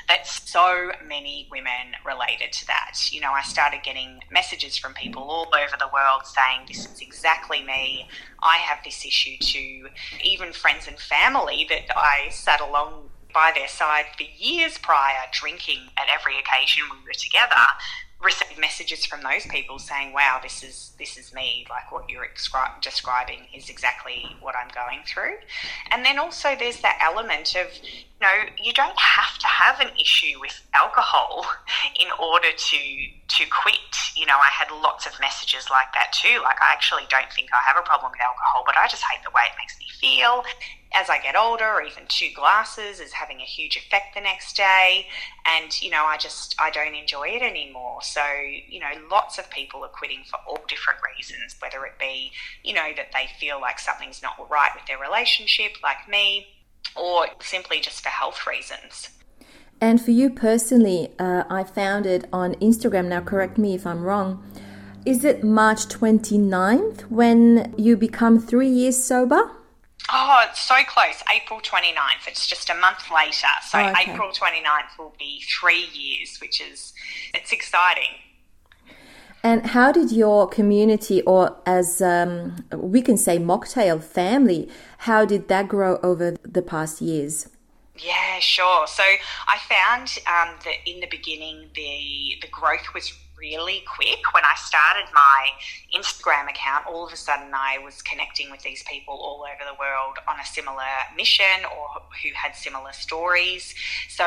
that 0.08 0.26
so 0.26 0.92
many 1.06 1.48
women 1.50 1.94
related 2.04 2.52
to 2.52 2.66
that. 2.66 2.98
You 3.10 3.20
know, 3.20 3.32
I 3.32 3.42
started 3.42 3.82
getting 3.82 4.20
messages 4.30 4.76
from 4.76 4.94
people 4.94 5.22
all 5.22 5.48
over 5.54 5.76
the 5.78 5.88
world 5.92 6.22
saying, 6.24 6.66
This 6.68 6.86
is 6.86 7.00
exactly 7.00 7.62
me. 7.62 8.08
I 8.42 8.58
have 8.58 8.78
this 8.84 9.04
issue 9.04 9.36
too. 9.38 9.88
Even 10.22 10.52
friends 10.52 10.86
and 10.86 10.98
family 10.98 11.66
that 11.68 11.84
I 11.96 12.15
sat 12.30 12.60
along 12.60 13.10
by 13.32 13.52
their 13.54 13.68
side 13.68 14.06
for 14.16 14.22
years 14.22 14.78
prior, 14.78 15.26
drinking 15.32 15.90
at 15.98 16.08
every 16.12 16.38
occasion 16.38 16.84
we 16.90 16.98
were 17.06 17.12
together, 17.12 17.66
received 18.22 18.58
messages 18.58 19.04
from 19.04 19.22
those 19.22 19.44
people 19.46 19.78
saying, 19.78 20.12
"Wow, 20.12 20.40
this 20.42 20.62
is 20.62 20.92
this 20.98 21.18
is 21.18 21.34
me. 21.34 21.66
Like 21.68 21.92
what 21.92 22.08
you're 22.08 22.26
excri- 22.26 22.80
describing 22.80 23.46
is 23.54 23.68
exactly 23.68 24.36
what 24.40 24.54
I'm 24.56 24.68
going 24.68 25.02
through." 25.06 25.36
And 25.90 26.04
then 26.04 26.18
also 26.18 26.56
there's 26.56 26.80
that 26.80 26.98
element 27.02 27.54
of, 27.54 27.66
you 28.20 28.26
know, 28.26 28.48
you 28.62 28.72
don't 28.72 28.98
have 28.98 29.38
to 29.38 29.46
have 29.46 29.80
an 29.80 29.90
issue 30.00 30.40
with 30.40 30.56
alcohol 30.74 31.44
in 32.00 32.08
order 32.18 32.48
to 32.56 32.78
to 33.28 33.44
quit. 33.50 33.92
You 34.16 34.26
know, 34.26 34.36
I 34.36 34.50
had 34.50 34.70
lots 34.70 35.06
of 35.06 35.12
messages 35.20 35.68
like 35.70 35.92
that 35.94 36.12
too. 36.12 36.40
Like 36.42 36.60
I 36.60 36.72
actually 36.72 37.04
don't 37.10 37.30
think 37.32 37.50
I 37.52 37.60
have 37.66 37.76
a 37.76 37.84
problem 37.84 38.12
with 38.12 38.20
alcohol, 38.20 38.64
but 38.64 38.76
I 38.76 38.88
just 38.88 39.02
hate 39.02 39.22
the 39.24 39.30
way 39.34 39.42
it 39.44 39.56
makes 39.58 39.76
me 39.78 39.86
feel 40.00 40.44
as 40.94 41.10
I 41.10 41.18
get 41.18 41.36
older, 41.36 41.82
even 41.86 42.04
two 42.08 42.30
glasses 42.34 43.00
is 43.00 43.12
having 43.12 43.40
a 43.40 43.44
huge 43.44 43.76
effect 43.76 44.14
the 44.14 44.20
next 44.20 44.56
day. 44.56 45.06
And, 45.44 45.70
you 45.82 45.90
know, 45.90 46.04
I 46.04 46.16
just, 46.16 46.54
I 46.58 46.70
don't 46.70 46.94
enjoy 46.94 47.28
it 47.28 47.42
anymore. 47.42 48.00
So, 48.02 48.22
you 48.68 48.80
know, 48.80 48.92
lots 49.10 49.38
of 49.38 49.50
people 49.50 49.84
are 49.84 49.88
quitting 49.88 50.22
for 50.24 50.38
all 50.48 50.64
different 50.68 51.00
reasons, 51.16 51.56
whether 51.60 51.84
it 51.84 51.98
be, 51.98 52.32
you 52.64 52.72
know, 52.72 52.90
that 52.96 53.08
they 53.12 53.28
feel 53.38 53.60
like 53.60 53.78
something's 53.78 54.22
not 54.22 54.34
right 54.50 54.70
with 54.74 54.86
their 54.86 54.98
relationship, 54.98 55.72
like 55.82 56.08
me, 56.08 56.46
or 56.94 57.26
simply 57.40 57.80
just 57.80 58.02
for 58.02 58.08
health 58.08 58.46
reasons. 58.46 59.10
And 59.80 60.00
for 60.00 60.10
you 60.10 60.30
personally, 60.30 61.12
uh, 61.18 61.44
I 61.50 61.64
found 61.64 62.06
it 62.06 62.26
on 62.32 62.54
Instagram. 62.54 63.08
Now, 63.08 63.20
correct 63.20 63.58
me 63.58 63.74
if 63.74 63.86
I'm 63.86 64.02
wrong. 64.02 64.42
Is 65.04 65.24
it 65.24 65.44
March 65.44 65.86
29th 65.86 67.02
when 67.02 67.74
you 67.76 67.96
become 67.96 68.40
three 68.40 68.68
years 68.68 69.02
sober? 69.02 69.52
Oh, 70.10 70.46
it's 70.48 70.60
so 70.60 70.76
close. 70.86 71.22
April 71.34 71.60
29th. 71.60 72.26
It's 72.28 72.46
just 72.46 72.70
a 72.70 72.74
month 72.74 73.10
later. 73.12 73.46
So 73.68 73.78
oh, 73.78 73.90
okay. 73.90 74.12
April 74.12 74.30
29th 74.30 74.98
will 74.98 75.14
be 75.18 75.42
three 75.60 75.86
years, 75.92 76.38
which 76.40 76.60
is, 76.60 76.92
it's 77.34 77.52
exciting. 77.52 78.14
And 79.46 79.64
how 79.64 79.92
did 79.92 80.10
your 80.10 80.48
community, 80.48 81.22
or 81.22 81.56
as 81.64 82.02
um, 82.02 82.64
we 82.74 83.00
can 83.00 83.16
say, 83.16 83.38
mocktail 83.38 84.02
family, 84.02 84.68
how 85.06 85.24
did 85.24 85.46
that 85.46 85.68
grow 85.68 86.00
over 86.02 86.32
the 86.42 86.62
past 86.62 87.00
years? 87.00 87.48
Yeah, 87.96 88.40
sure. 88.40 88.88
So 88.88 89.04
I 89.04 89.58
found 89.68 90.18
um, 90.26 90.56
that 90.64 90.78
in 90.84 90.98
the 90.98 91.06
beginning, 91.06 91.70
the 91.76 92.32
the 92.42 92.48
growth 92.48 92.92
was 92.92 93.12
really 93.38 93.84
quick. 93.86 94.18
When 94.34 94.44
I 94.44 94.54
started 94.56 95.06
my 95.14 95.50
Instagram 95.96 96.50
account, 96.50 96.86
all 96.88 97.06
of 97.06 97.12
a 97.12 97.16
sudden 97.16 97.52
I 97.54 97.78
was 97.84 98.02
connecting 98.02 98.50
with 98.50 98.62
these 98.62 98.82
people 98.90 99.14
all 99.14 99.44
over 99.44 99.64
the 99.70 99.78
world 99.78 100.16
on 100.26 100.40
a 100.40 100.44
similar 100.44 100.92
mission 101.16 101.58
or 101.76 102.02
who 102.22 102.30
had 102.34 102.56
similar 102.56 102.92
stories. 102.92 103.74
So 104.08 104.26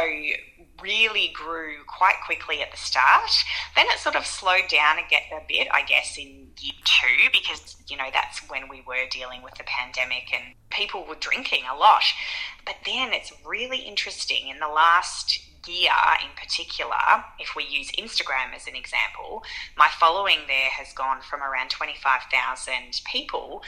really 0.81 1.31
grew 1.33 1.83
quite 1.87 2.15
quickly 2.25 2.61
at 2.61 2.71
the 2.71 2.77
start. 2.77 3.31
Then 3.75 3.87
it 3.89 3.99
sort 3.99 4.15
of 4.15 4.25
slowed 4.25 4.67
down 4.69 4.97
a, 4.99 5.41
bit, 5.47 5.67
I 5.73 5.83
guess, 5.83 6.17
in 6.17 6.47
year 6.59 6.73
two 6.83 7.29
because, 7.31 7.77
you 7.87 7.97
know, 7.97 8.09
that's 8.11 8.39
when 8.49 8.69
we 8.69 8.83
were 8.87 9.07
dealing 9.11 9.41
with 9.41 9.55
the 9.55 9.63
pandemic 9.65 10.33
and 10.33 10.55
people 10.69 11.05
were 11.07 11.15
drinking 11.15 11.63
a 11.71 11.77
lot. 11.77 12.03
But 12.65 12.75
then 12.85 13.13
it's 13.13 13.31
really 13.45 13.79
interesting 13.79 14.49
in 14.49 14.59
the 14.59 14.67
last 14.67 15.39
year 15.67 15.91
in 16.21 16.29
particular, 16.35 17.23
if 17.39 17.55
we 17.55 17.65
use 17.65 17.91
Instagram 17.91 18.55
as 18.55 18.67
an 18.67 18.75
example, 18.75 19.43
my 19.77 19.89
following 19.99 20.39
there 20.47 20.69
has 20.71 20.93
gone 20.93 21.21
from 21.21 21.41
around 21.41 21.69
25,000 21.69 23.01
people 23.11 23.63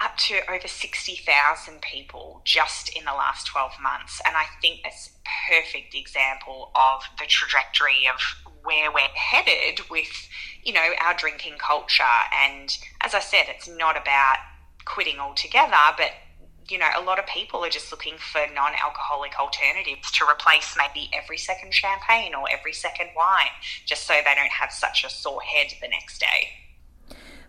up 0.00 0.16
to 0.16 0.40
over 0.50 0.66
60,000 0.66 1.80
people 1.80 2.42
just 2.44 2.88
in 2.90 3.04
the 3.04 3.12
last 3.12 3.46
12 3.46 3.72
months. 3.82 4.20
And 4.26 4.36
I 4.36 4.44
think 4.60 4.80
that's 4.82 5.08
a 5.08 5.52
perfect 5.52 5.94
example 5.94 6.70
of 6.74 7.02
the 7.18 7.26
trajectory 7.26 8.08
of 8.12 8.20
where 8.62 8.90
we're 8.90 9.00
headed 9.14 9.80
with, 9.90 10.28
you 10.62 10.72
know, 10.72 10.90
our 11.00 11.14
drinking 11.14 11.54
culture. 11.58 12.02
And 12.32 12.76
as 13.00 13.14
I 13.14 13.20
said, 13.20 13.44
it's 13.48 13.68
not 13.68 13.96
about 13.96 14.36
quitting 14.84 15.18
altogether, 15.18 15.76
but 15.96 16.10
you 16.68 16.78
know, 16.78 16.88
a 16.96 17.02
lot 17.02 17.18
of 17.18 17.26
people 17.26 17.62
are 17.64 17.68
just 17.68 17.92
looking 17.92 18.14
for 18.16 18.40
non 18.54 18.72
alcoholic 18.82 19.38
alternatives 19.38 20.10
to 20.12 20.24
replace 20.24 20.74
maybe 20.78 21.10
every 21.12 21.36
second 21.36 21.74
champagne 21.74 22.34
or 22.34 22.46
every 22.50 22.72
second 22.72 23.08
wine, 23.14 23.52
just 23.84 24.06
so 24.06 24.14
they 24.14 24.34
don't 24.34 24.50
have 24.50 24.72
such 24.72 25.04
a 25.04 25.10
sore 25.10 25.42
head 25.42 25.66
the 25.82 25.88
next 25.88 26.18
day. 26.20 26.63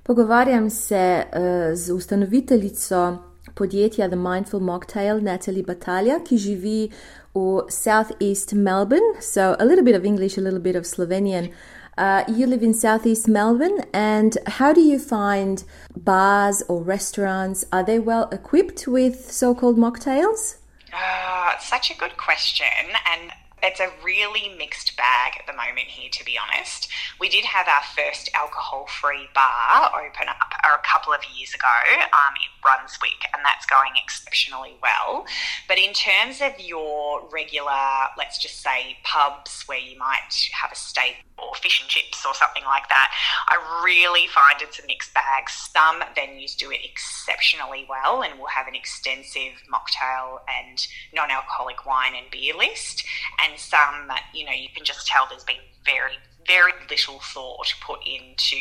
Pogovarjam 0.05 0.69
se 0.69 1.25
uh, 1.25 1.41
z 1.75 1.89
ustanoviteljico 1.89 3.17
podjetja 3.55 4.09
The 4.09 4.15
Mindful 4.15 4.59
Mocktail, 4.59 5.21
Natalie 5.21 5.63
Battaglia, 5.63 6.19
ki 6.19 6.37
živi 6.37 6.91
v 7.33 7.63
Southeast 7.69 8.53
Melbourne. 8.53 9.21
So, 9.21 9.55
a 9.59 9.65
little 9.65 9.83
bit 9.83 9.95
of 9.95 10.05
English, 10.05 10.37
a 10.37 10.41
little 10.41 10.59
bit 10.59 10.75
of 10.75 10.85
Slovenian. 10.85 11.49
Uh, 11.97 12.21
you 12.37 12.45
live 12.45 12.65
in 12.65 12.73
southeast 12.73 13.27
Melbourne, 13.27 13.81
and 13.93 14.37
how 14.59 14.73
do 14.73 14.81
you 14.81 14.99
find 14.99 15.63
bars 15.95 16.61
or 16.67 16.83
restaurants? 16.83 17.65
Are 17.71 17.83
they 17.83 17.97
well 17.97 18.29
equipped 18.31 18.87
with 18.87 19.31
so 19.31 19.55
called 19.55 19.77
mocktails? 19.77 20.57
Uh, 20.93 21.57
such 21.59 21.89
a 21.89 21.97
good 21.97 22.15
question. 22.17 22.93
And 23.11 23.31
it's 23.63 23.79
a 23.79 23.89
really 24.03 24.53
mixed 24.55 24.95
bag 24.97 25.33
at 25.39 25.47
the 25.47 25.53
moment 25.53 25.87
here, 25.87 26.09
to 26.11 26.23
be 26.23 26.37
honest. 26.37 26.89
We 27.19 27.29
did 27.29 27.45
have 27.45 27.67
our 27.67 27.83
first 27.95 28.29
alcohol 28.33 28.87
free 28.87 29.27
bar 29.33 29.91
open 29.95 30.27
up 30.27 30.53
a 30.63 30.77
couple 30.83 31.13
of 31.13 31.21
years 31.35 31.53
ago 31.53 32.01
um, 32.03 32.33
in 32.35 32.51
Brunswick, 32.61 33.23
and 33.33 33.43
that's 33.45 33.65
going 33.65 33.91
exceptionally 34.03 34.75
well. 34.81 35.25
But 35.67 35.77
in 35.77 35.93
terms 35.93 36.41
of 36.41 36.59
your 36.59 37.27
regular, 37.31 38.11
let's 38.17 38.37
just 38.37 38.61
say, 38.61 38.97
pubs 39.03 39.63
where 39.67 39.79
you 39.79 39.97
might 39.97 40.49
have 40.53 40.71
a 40.71 40.75
steak 40.75 41.25
or 41.37 41.53
fish 41.55 41.81
and 41.81 41.89
chips 41.89 42.25
or 42.25 42.33
something 42.33 42.63
like 42.63 42.87
that. 42.89 43.11
I 43.49 43.83
really 43.83 44.27
find 44.27 44.61
it's 44.61 44.79
a 44.79 44.87
mixed 44.87 45.13
bag. 45.13 45.49
Some 45.49 46.01
venues 46.15 46.55
do 46.55 46.71
it 46.71 46.79
exceptionally 46.83 47.85
well 47.89 48.23
and 48.23 48.39
will 48.39 48.47
have 48.47 48.67
an 48.67 48.75
extensive 48.75 49.53
mocktail 49.71 50.39
and 50.47 50.85
non 51.13 51.31
alcoholic 51.31 51.85
wine 51.85 52.13
and 52.15 52.29
beer 52.31 52.55
list. 52.55 53.05
And 53.43 53.59
some, 53.59 54.11
you 54.33 54.45
know, 54.45 54.53
you 54.53 54.69
can 54.73 54.85
just 54.85 55.07
tell 55.07 55.27
there's 55.29 55.43
been 55.43 55.63
very 55.85 56.17
very 56.47 56.73
little 56.89 57.19
thought 57.19 57.73
put 57.81 57.99
into 58.05 58.57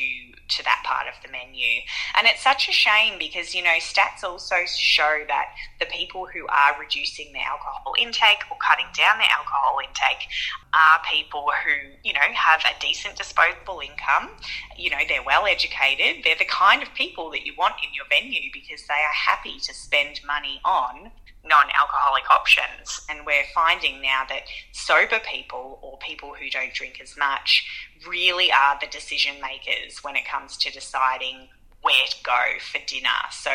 to 0.48 0.62
that 0.64 0.82
part 0.84 1.06
of 1.08 1.14
the 1.22 1.30
menu. 1.30 1.80
And 2.16 2.26
it's 2.26 2.42
such 2.42 2.68
a 2.68 2.72
shame 2.72 3.18
because, 3.18 3.54
you 3.54 3.62
know, 3.62 3.76
stats 3.80 4.22
also 4.22 4.56
show 4.66 5.24
that 5.28 5.46
the 5.80 5.86
people 5.86 6.26
who 6.26 6.46
are 6.48 6.78
reducing 6.78 7.32
their 7.32 7.42
alcohol 7.42 7.94
intake 7.98 8.44
or 8.50 8.56
cutting 8.60 8.86
down 8.94 9.18
their 9.18 9.32
alcohol 9.32 9.78
intake 9.80 10.28
are 10.74 11.00
people 11.10 11.50
who, 11.64 11.96
you 12.02 12.12
know, 12.12 12.28
have 12.34 12.60
a 12.60 12.78
decent 12.80 13.16
disposable 13.16 13.80
income. 13.80 14.30
You 14.76 14.90
know, 14.90 15.00
they're 15.08 15.24
well 15.24 15.46
educated. 15.46 16.24
They're 16.24 16.36
the 16.38 16.44
kind 16.44 16.82
of 16.82 16.92
people 16.94 17.30
that 17.30 17.46
you 17.46 17.52
want 17.56 17.74
in 17.82 17.94
your 17.94 18.06
venue 18.10 18.50
because 18.52 18.86
they 18.86 18.94
are 18.94 19.16
happy 19.16 19.58
to 19.60 19.74
spend 19.74 20.20
money 20.26 20.60
on 20.64 21.10
non 21.46 21.66
alcoholic 21.78 22.30
options. 22.30 23.04
And 23.08 23.26
we're 23.26 23.44
finding 23.54 24.00
now 24.00 24.22
that 24.28 24.42
sober 24.72 25.20
people 25.20 25.78
or 25.82 25.98
people 25.98 26.34
who 26.34 26.48
don't 26.50 26.72
drink 26.72 27.00
as 27.02 27.16
much 27.16 27.66
really 28.08 28.50
are 28.52 28.78
the 28.80 28.86
decision 28.86 29.36
makers 29.40 30.02
when 30.02 30.16
it 30.16 30.26
comes 30.26 30.56
to 30.58 30.72
deciding 30.72 31.48
where 31.84 32.06
to 32.08 32.16
go 32.24 32.42
for 32.72 32.78
dinner. 32.86 33.10
So, 33.30 33.52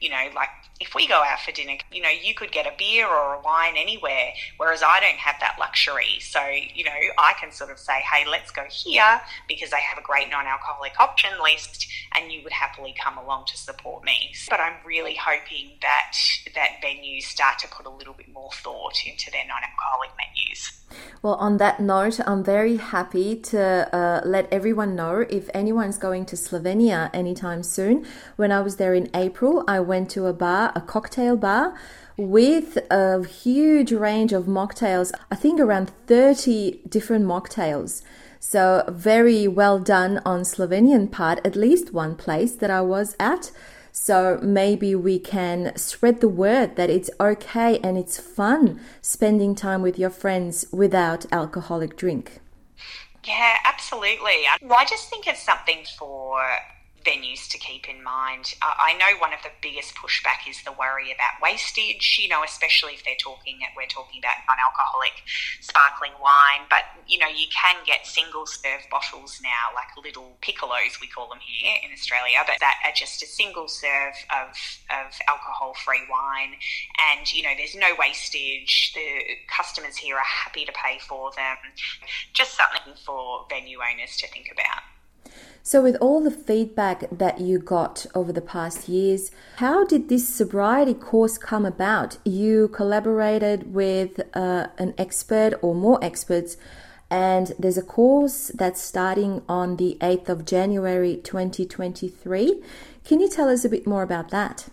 you 0.00 0.08
know, 0.08 0.30
like 0.34 0.48
if 0.80 0.94
we 0.94 1.06
go 1.06 1.22
out 1.22 1.40
for 1.40 1.52
dinner, 1.52 1.74
you 1.92 2.00
know, 2.00 2.08
you 2.08 2.34
could 2.34 2.50
get 2.50 2.66
a 2.66 2.72
beer 2.78 3.06
or 3.06 3.34
a 3.34 3.40
wine 3.42 3.74
anywhere, 3.76 4.32
whereas 4.56 4.82
I 4.82 4.98
don't 5.00 5.18
have 5.18 5.36
that 5.40 5.56
luxury. 5.58 6.18
So, 6.20 6.40
you 6.48 6.84
know, 6.84 6.98
I 7.18 7.34
can 7.38 7.52
sort 7.52 7.70
of 7.70 7.78
say, 7.78 8.00
hey, 8.00 8.28
let's 8.28 8.50
go 8.50 8.64
here 8.70 9.20
because 9.46 9.70
they 9.70 9.80
have 9.80 9.98
a 9.98 10.02
great 10.02 10.30
non 10.30 10.46
alcoholic 10.46 10.98
option 10.98 11.30
list 11.42 11.86
and 12.14 12.32
you 12.32 12.42
would 12.44 12.52
happily 12.52 12.94
come 12.98 13.18
along 13.18 13.44
to 13.48 13.58
support 13.58 14.04
me. 14.04 14.32
But 14.48 14.60
I'm 14.60 14.76
really 14.86 15.14
hoping 15.14 15.72
that 15.82 16.16
that 16.54 16.80
venues 16.82 17.24
start 17.24 17.58
to 17.58 17.68
put 17.68 17.84
a 17.84 17.90
little 17.90 18.14
bit 18.14 18.32
more 18.32 18.50
thought 18.52 19.04
into 19.06 19.30
their 19.30 19.44
non 19.46 19.60
alcoholic 19.62 20.10
menus. 20.16 20.72
Well, 21.22 21.34
on 21.34 21.56
that 21.56 21.80
note, 21.80 22.20
I'm 22.26 22.44
very 22.44 22.76
happy 22.76 23.36
to 23.36 23.60
uh, 23.94 24.20
let 24.24 24.46
everyone 24.52 24.94
know 24.94 25.24
if 25.28 25.50
anyone's 25.52 25.98
going 25.98 26.26
to 26.26 26.36
Slovenia 26.36 27.10
anytime 27.12 27.62
soon. 27.66 28.06
When 28.36 28.50
I 28.50 28.60
was 28.60 28.76
there 28.76 28.94
in 28.94 29.10
April, 29.14 29.64
I 29.68 29.80
went 29.80 30.10
to 30.10 30.26
a 30.26 30.32
bar, 30.32 30.72
a 30.74 30.80
cocktail 30.80 31.36
bar, 31.36 31.74
with 32.16 32.78
a 32.90 33.26
huge 33.26 33.92
range 33.92 34.32
of 34.32 34.44
mocktails. 34.44 35.12
I 35.30 35.34
think 35.34 35.60
around 35.60 35.90
30 36.06 36.80
different 36.88 37.26
mocktails. 37.26 38.02
So, 38.40 38.84
very 38.88 39.48
well 39.48 39.78
done 39.78 40.20
on 40.24 40.42
Slovenian 40.42 41.10
part, 41.10 41.40
at 41.44 41.56
least 41.56 41.92
one 41.92 42.14
place 42.14 42.52
that 42.52 42.70
I 42.70 42.80
was 42.80 43.16
at. 43.18 43.50
So, 43.92 44.38
maybe 44.42 44.94
we 44.94 45.18
can 45.18 45.74
spread 45.76 46.20
the 46.20 46.28
word 46.28 46.76
that 46.76 46.88
it's 46.88 47.10
okay 47.18 47.78
and 47.80 47.98
it's 47.98 48.20
fun 48.20 48.78
spending 49.00 49.54
time 49.54 49.82
with 49.82 49.98
your 49.98 50.10
friends 50.10 50.66
without 50.72 51.26
alcoholic 51.32 51.96
drink. 51.96 52.40
Yeah, 53.24 53.56
absolutely. 53.64 54.46
I 54.70 54.84
just 54.88 55.10
think 55.10 55.26
it's 55.26 55.42
something 55.42 55.84
for 55.98 56.40
venues 57.06 57.48
to 57.50 57.58
keep 57.58 57.88
in 57.88 58.02
mind. 58.02 58.52
I 58.60 58.98
know 58.98 59.16
one 59.22 59.32
of 59.32 59.38
the 59.46 59.54
biggest 59.62 59.94
pushback 59.94 60.50
is 60.50 60.58
the 60.64 60.72
worry 60.72 61.14
about 61.14 61.38
wastage, 61.40 62.18
you 62.20 62.28
know, 62.28 62.42
especially 62.42 62.94
if 62.94 63.04
they're 63.04 63.22
talking, 63.22 63.60
we're 63.76 63.86
talking 63.86 64.18
about 64.18 64.42
non-alcoholic 64.50 65.14
sparkling 65.60 66.18
wine, 66.20 66.66
but, 66.68 66.82
you 67.06 67.18
know, 67.18 67.28
you 67.28 67.46
can 67.54 67.76
get 67.86 68.06
single 68.06 68.46
serve 68.46 68.82
bottles 68.90 69.38
now, 69.42 69.70
like 69.74 69.86
little 70.02 70.36
piccolos, 70.42 70.98
we 71.00 71.06
call 71.06 71.28
them 71.28 71.38
here 71.38 71.78
in 71.84 71.92
Australia, 71.92 72.42
but 72.46 72.56
that 72.58 72.82
are 72.84 72.92
just 72.94 73.22
a 73.22 73.26
single 73.26 73.68
serve 73.68 74.18
of, 74.34 74.50
of 74.90 75.14
alcohol-free 75.28 76.02
wine. 76.10 76.58
And, 77.14 77.30
you 77.32 77.42
know, 77.42 77.54
there's 77.56 77.76
no 77.76 77.94
wastage. 77.98 78.92
The 78.94 79.38
customers 79.46 79.96
here 79.96 80.16
are 80.16 80.24
happy 80.26 80.64
to 80.64 80.72
pay 80.72 80.98
for 80.98 81.30
them. 81.36 81.56
Just 82.32 82.56
something 82.56 82.94
for 83.04 83.46
venue 83.48 83.78
owners 83.78 84.16
to 84.18 84.26
think 84.28 84.48
about. 84.50 84.82
So, 85.62 85.82
with 85.82 85.96
all 86.00 86.22
the 86.22 86.30
feedback 86.30 87.10
that 87.10 87.40
you 87.40 87.58
got 87.58 88.06
over 88.14 88.32
the 88.32 88.40
past 88.40 88.88
years, 88.88 89.32
how 89.56 89.84
did 89.84 90.08
this 90.08 90.28
sobriety 90.28 90.94
course 90.94 91.38
come 91.38 91.66
about? 91.66 92.18
You 92.24 92.68
collaborated 92.68 93.74
with 93.74 94.20
uh, 94.32 94.68
an 94.78 94.94
expert 94.96 95.54
or 95.62 95.74
more 95.74 95.98
experts, 96.04 96.56
and 97.10 97.52
there's 97.58 97.76
a 97.76 97.82
course 97.82 98.52
that's 98.54 98.80
starting 98.80 99.42
on 99.48 99.76
the 99.76 99.96
8th 100.00 100.28
of 100.28 100.44
January 100.44 101.16
2023. 101.16 102.62
Can 103.04 103.18
you 103.18 103.28
tell 103.28 103.48
us 103.48 103.64
a 103.64 103.68
bit 103.68 103.88
more 103.88 104.04
about 104.04 104.30
that? 104.30 104.68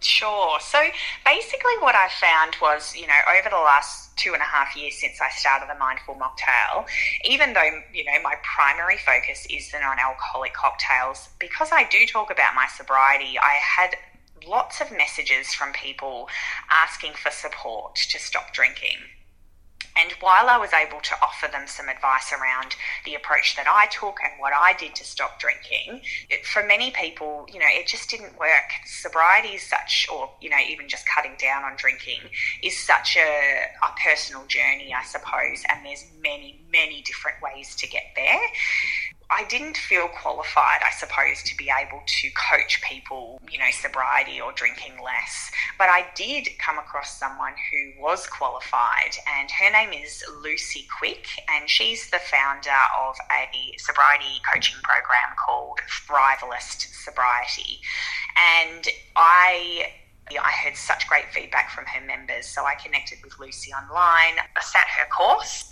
Sure. 0.00 0.58
So 0.60 0.78
basically, 1.24 1.72
what 1.80 1.94
I 1.94 2.10
found 2.20 2.56
was, 2.60 2.94
you 2.94 3.06
know, 3.06 3.20
over 3.38 3.48
the 3.48 3.56
last 3.56 4.03
two 4.16 4.32
and 4.32 4.42
a 4.42 4.44
half 4.44 4.76
years 4.76 4.94
since 4.96 5.20
I 5.20 5.30
started 5.30 5.68
the 5.68 5.78
Mindful 5.78 6.14
Mocktail, 6.14 6.86
even 7.24 7.52
though, 7.52 7.80
you 7.92 8.04
know, 8.04 8.20
my 8.22 8.34
primary 8.42 8.98
focus 8.98 9.46
is 9.50 9.70
the 9.70 9.78
non 9.80 9.98
alcoholic 9.98 10.54
cocktails, 10.54 11.28
because 11.38 11.70
I 11.72 11.84
do 11.84 12.06
talk 12.06 12.30
about 12.30 12.54
my 12.54 12.66
sobriety, 12.76 13.38
I 13.38 13.54
had 13.54 13.96
lots 14.46 14.80
of 14.80 14.90
messages 14.90 15.54
from 15.54 15.72
people 15.72 16.28
asking 16.70 17.12
for 17.14 17.30
support 17.30 17.96
to 17.96 18.18
stop 18.18 18.52
drinking. 18.52 18.98
While 20.24 20.48
I 20.48 20.56
was 20.56 20.72
able 20.72 21.00
to 21.02 21.14
offer 21.20 21.48
them 21.52 21.66
some 21.66 21.90
advice 21.90 22.32
around 22.32 22.76
the 23.04 23.14
approach 23.14 23.56
that 23.56 23.66
I 23.68 23.88
took 23.88 24.16
and 24.24 24.32
what 24.38 24.54
I 24.58 24.72
did 24.72 24.94
to 24.94 25.04
stop 25.04 25.38
drinking, 25.38 26.00
it, 26.30 26.46
for 26.46 26.64
many 26.64 26.90
people, 26.92 27.46
you 27.52 27.58
know, 27.58 27.68
it 27.68 27.86
just 27.86 28.08
didn't 28.08 28.38
work. 28.38 28.70
Sobriety 28.86 29.48
is 29.48 29.62
such, 29.62 30.06
or, 30.10 30.30
you 30.40 30.48
know, 30.48 30.56
even 30.66 30.88
just 30.88 31.04
cutting 31.06 31.34
down 31.38 31.62
on 31.64 31.76
drinking 31.76 32.20
is 32.62 32.74
such 32.74 33.18
a, 33.18 33.66
a 33.82 34.00
personal 34.02 34.46
journey, 34.46 34.94
I 34.98 35.04
suppose. 35.04 35.62
And 35.68 35.84
there's 35.84 36.06
many, 36.22 36.64
many 36.72 37.02
different 37.02 37.42
ways 37.42 37.76
to 37.76 37.86
get 37.86 38.04
there. 38.16 38.40
I 39.30 39.44
didn't 39.44 39.76
feel 39.76 40.08
qualified, 40.08 40.80
I 40.84 40.90
suppose, 40.90 41.42
to 41.44 41.56
be 41.56 41.70
able 41.70 42.02
to 42.06 42.30
coach 42.30 42.80
people, 42.82 43.40
you 43.50 43.58
know, 43.58 43.70
sobriety 43.70 44.40
or 44.40 44.52
drinking 44.52 44.94
less. 45.02 45.50
But 45.78 45.88
I 45.88 46.06
did 46.14 46.48
come 46.58 46.78
across 46.78 47.18
someone 47.18 47.54
who 47.70 48.02
was 48.02 48.26
qualified, 48.26 49.16
and 49.38 49.50
her 49.50 49.70
name 49.70 49.92
is 49.92 50.22
Lucy 50.42 50.86
Quick, 50.98 51.26
and 51.48 51.68
she's 51.68 52.10
the 52.10 52.18
founder 52.18 52.78
of 53.06 53.16
a 53.30 53.76
sobriety 53.78 54.40
coaching 54.52 54.76
program 54.82 55.34
called 55.44 55.80
Thrivalist 56.06 56.94
Sobriety. 57.04 57.80
And 58.36 58.86
I 59.16 59.92
I 60.30 60.50
heard 60.64 60.76
such 60.76 61.06
great 61.06 61.30
feedback 61.32 61.70
from 61.70 61.84
her 61.86 62.00
members, 62.00 62.46
so 62.46 62.64
I 62.64 62.74
connected 62.82 63.18
with 63.22 63.38
Lucy 63.38 63.72
online, 63.72 64.40
I 64.56 64.60
sat 64.62 64.86
her 64.88 65.06
course, 65.10 65.68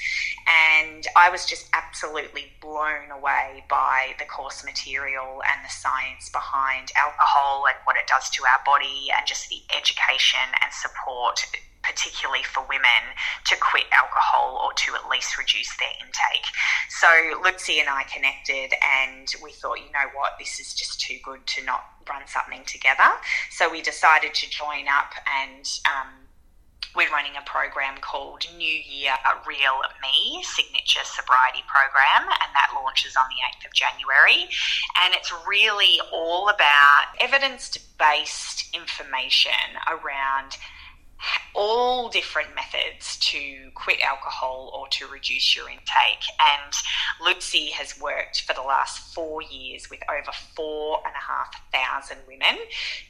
and 0.47 1.07
I 1.17 1.31
was 1.31 1.47
just 1.47 1.69
absolutely 1.73 2.53
blown 2.61 3.11
away 3.11 3.65
by 3.69 4.15
the 4.19 4.27
course 4.27 4.65
material 4.65 5.43
and 5.49 5.65
the 5.65 5.73
science 5.73 6.29
behind 6.29 6.93
alcohol 6.97 7.65
and 7.67 7.77
what 7.85 7.97
it 7.97 8.07
does 8.07 8.29
to 8.31 8.45
our 8.45 8.61
body, 8.65 9.09
and 9.17 9.27
just 9.27 9.49
the 9.49 9.62
education 9.75 10.45
and 10.62 10.73
support 10.73 11.41
particularly 11.83 12.42
for 12.42 12.64
women, 12.68 13.03
to 13.47 13.57
quit 13.57 13.85
alcohol 13.92 14.61
or 14.64 14.73
to 14.75 14.95
at 14.95 15.09
least 15.09 15.37
reduce 15.38 15.77
their 15.79 15.92
intake. 16.01 16.47
So 16.88 17.09
Lucy 17.42 17.81
and 17.81 17.88
I 17.88 18.05
connected 18.05 18.73
and 18.83 19.29
we 19.42 19.53
thought, 19.53 19.79
you 19.79 19.90
know 19.92 20.09
what, 20.14 20.38
this 20.38 20.61
is 20.61 20.75
just 20.75 21.01
too 21.01 21.18
good 21.23 21.47
to 21.47 21.64
not 21.64 21.85
run 22.09 22.23
something 22.27 22.62
together. 22.66 23.11
So 23.51 23.71
we 23.71 23.83
decided 23.83 24.35
to 24.35 24.51
join 24.51 24.87
up 24.88 25.12
and 25.27 25.66
um, 25.87 26.23
we're 26.95 27.11
running 27.11 27.33
a 27.38 27.49
program 27.49 27.97
called 28.01 28.45
New 28.57 28.66
Year 28.85 29.12
Real 29.47 29.81
Me 30.03 30.42
Signature 30.42 31.05
Sobriety 31.05 31.64
Program, 31.66 32.29
and 32.29 32.53
that 32.55 32.73
launches 32.75 33.16
on 33.16 33.25
the 33.31 33.40
8th 33.64 33.71
of 33.71 33.73
January. 33.73 34.49
And 35.03 35.14
it's 35.14 35.33
really 35.49 36.01
all 36.12 36.51
about 36.51 37.16
evidence 37.18 37.79
based 37.99 38.68
information 38.75 39.81
around 39.88 40.59
all 41.55 42.09
different 42.09 42.55
methods 42.55 43.17
to 43.19 43.71
quit 43.75 44.01
alcohol 44.03 44.73
or 44.75 44.89
to 44.89 45.07
reduce 45.07 45.55
your 45.55 45.69
intake. 45.69 46.25
And 46.41 46.73
Lucy 47.23 47.67
has 47.71 48.01
worked 48.01 48.43
for 48.43 48.55
the 48.55 48.63
last 48.63 49.15
four 49.15 49.43
years 49.43 49.91
with 49.91 50.01
over 50.11 50.33
four 50.57 51.01
and 51.05 51.15
a 51.15 51.19
half 51.19 51.55
thousand 51.73 52.19
women 52.27 52.59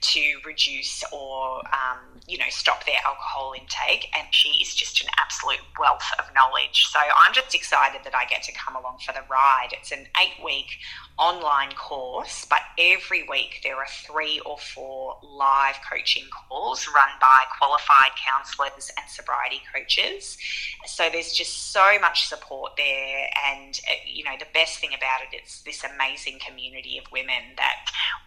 to 0.00 0.22
reduce 0.44 1.04
or, 1.12 1.58
um, 1.66 2.11
you 2.26 2.38
know, 2.38 2.48
stop 2.50 2.84
their 2.84 2.96
alcohol 3.06 3.54
intake. 3.58 4.08
And 4.16 4.26
she 4.30 4.50
is 4.62 4.74
just 4.74 5.02
an 5.02 5.08
absolute 5.18 5.60
wealth 5.78 6.06
of 6.18 6.24
knowledge. 6.34 6.84
So 6.90 6.98
I'm 6.98 7.34
just 7.34 7.54
excited 7.54 8.02
that 8.04 8.14
I 8.14 8.24
get 8.26 8.42
to 8.44 8.52
come 8.52 8.76
along 8.76 8.98
for 9.04 9.12
the 9.12 9.22
ride. 9.30 9.68
It's 9.72 9.92
an 9.92 10.06
eight 10.20 10.42
week 10.44 10.78
online 11.18 11.72
course, 11.72 12.46
but 12.48 12.60
every 12.78 13.26
week 13.28 13.60
there 13.62 13.76
are 13.76 13.86
three 14.06 14.40
or 14.46 14.58
four 14.58 15.16
live 15.22 15.76
coaching 15.90 16.24
calls 16.30 16.88
run 16.94 17.10
by 17.20 17.44
qualified 17.58 18.12
counselors 18.26 18.90
and 18.96 19.08
sobriety 19.08 19.60
coaches. 19.74 20.38
So 20.86 21.08
there's 21.10 21.32
just 21.32 21.72
so 21.72 21.98
much 22.00 22.26
support 22.26 22.72
there, 22.76 23.28
and 23.46 23.78
uh, 23.88 23.94
you 24.06 24.24
know 24.24 24.36
the 24.38 24.46
best 24.54 24.78
thing 24.78 24.90
about 24.90 25.20
it, 25.22 25.36
it 25.36 25.46
is 25.46 25.62
this 25.64 25.84
amazing 25.84 26.38
community 26.46 26.98
of 26.98 27.04
women 27.12 27.54
that 27.56 27.76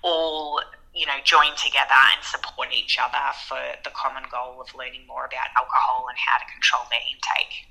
all 0.03 0.61
you 0.95 1.05
know 1.05 1.19
join 1.23 1.51
together 1.55 1.99
and 2.15 2.23
support 2.23 2.69
each 2.73 2.97
other 2.97 3.25
for 3.47 3.59
the 3.83 3.91
common 3.91 4.23
goal 4.31 4.61
of 4.61 4.73
learning 4.75 5.05
more 5.07 5.25
about 5.25 5.47
alcohol 5.57 6.05
and 6.09 6.17
how 6.17 6.37
to 6.37 6.45
control 6.51 6.83
their 6.89 7.01
intake. 7.01 7.67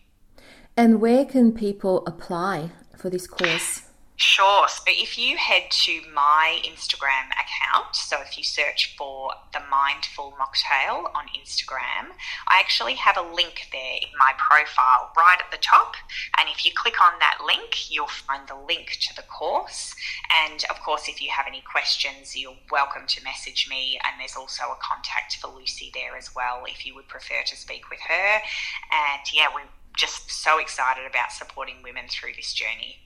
And 0.76 1.00
where 1.00 1.24
can 1.24 1.52
people 1.52 2.04
apply 2.06 2.70
for 2.96 3.08
this 3.08 3.26
course? 3.26 3.82
Sure. 4.16 4.68
So 4.68 4.85
if 4.87 5.18
you 5.18 5.37
head 5.37 5.72
to 5.72 6.00
my 6.14 6.61
Instagram 6.62 7.31
account, 7.35 7.96
so 7.96 8.20
if 8.20 8.38
you 8.38 8.44
search 8.44 8.94
for 8.96 9.33
the 9.53 9.59
Mindful 9.68 10.35
Mocktail 10.38 11.11
on 11.16 11.27
Instagram, 11.37 12.14
I 12.46 12.61
actually 12.61 12.94
have 12.94 13.16
a 13.16 13.35
link 13.35 13.66
there 13.72 13.96
in 14.00 14.16
my 14.16 14.31
profile 14.38 15.11
right 15.16 15.38
at 15.44 15.50
the 15.50 15.59
top. 15.59 15.96
And 16.38 16.48
if 16.48 16.64
you 16.64 16.70
click 16.77 17.03
on 17.03 17.18
that 17.18 17.38
link, 17.44 17.90
you'll 17.90 18.07
find 18.07 18.46
the 18.46 18.55
link 18.55 18.98
to 19.00 19.16
the 19.16 19.22
course. 19.22 19.96
And 20.46 20.64
of 20.70 20.81
course, 20.81 21.09
if 21.09 21.20
you 21.20 21.31
have 21.31 21.46
any 21.48 21.62
questions, 21.62 22.37
you're 22.37 22.55
welcome 22.70 23.09
to 23.09 23.24
message 23.24 23.66
me. 23.68 23.98
And 24.05 24.20
there's 24.20 24.37
also 24.37 24.62
a 24.64 24.79
contact 24.81 25.38
for 25.38 25.48
Lucy 25.48 25.90
there 25.92 26.16
as 26.16 26.33
well 26.37 26.62
if 26.68 26.87
you 26.87 26.94
would 26.94 27.09
prefer 27.09 27.42
to 27.46 27.57
speak 27.57 27.90
with 27.90 28.00
her. 28.07 28.42
And 28.92 29.22
yeah, 29.35 29.48
we're 29.53 29.62
just 29.96 30.31
so 30.31 30.59
excited 30.59 31.05
about 31.05 31.33
supporting 31.33 31.83
women 31.83 32.05
through 32.09 32.35
this 32.37 32.53
journey. 32.53 32.98